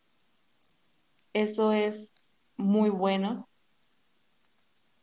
Eso 1.33 1.73
es 1.73 2.13
muy 2.57 2.91
bueno. 2.91 3.49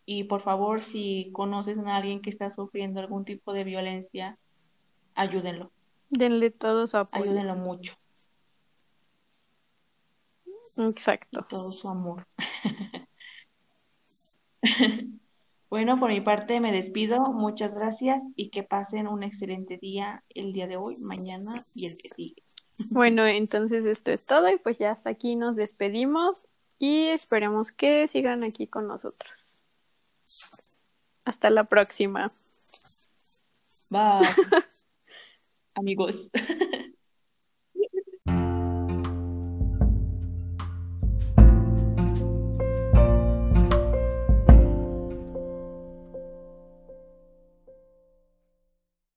Y 0.05 0.23
por 0.25 0.41
favor, 0.41 0.81
si 0.81 1.31
conoces 1.33 1.77
a 1.77 1.95
alguien 1.95 2.21
que 2.21 2.29
está 2.29 2.51
sufriendo 2.51 2.99
algún 2.99 3.23
tipo 3.25 3.53
de 3.53 3.63
violencia, 3.63 4.37
ayúdenlo. 5.15 5.71
Denle 6.11 6.51
todo 6.51 6.87
su 6.87 6.97
apoyo. 6.97 7.23
Ayúdenlo 7.23 7.55
mucho. 7.55 7.93
Exacto. 10.77 11.45
todo 11.49 11.71
su 11.71 11.89
amor. 11.89 12.27
bueno, 15.69 15.99
por 15.99 16.09
mi 16.09 16.21
parte 16.21 16.59
me 16.59 16.71
despido. 16.71 17.31
Muchas 17.31 17.73
gracias 17.73 18.23
y 18.35 18.49
que 18.49 18.63
pasen 18.63 19.07
un 19.07 19.23
excelente 19.23 19.77
día 19.77 20.23
el 20.29 20.53
día 20.53 20.67
de 20.67 20.77
hoy, 20.77 20.95
mañana 20.99 21.51
y 21.75 21.87
el 21.87 21.97
que 21.97 22.09
sigue. 22.09 22.43
Bueno, 22.91 23.27
entonces 23.27 23.85
esto 23.85 24.11
es 24.11 24.25
todo 24.25 24.49
y 24.49 24.57
pues 24.57 24.77
ya 24.77 24.91
hasta 24.91 25.09
aquí 25.09 25.35
nos 25.35 25.57
despedimos 25.57 26.47
y 26.79 27.07
esperemos 27.07 27.73
que 27.73 28.07
sigan 28.07 28.43
aquí 28.43 28.65
con 28.65 28.87
nosotros. 28.87 29.29
Hasta 31.25 31.49
la 31.49 31.65
próxima. 31.65 32.31
Bye. 33.89 34.29
amigos. 35.75 36.29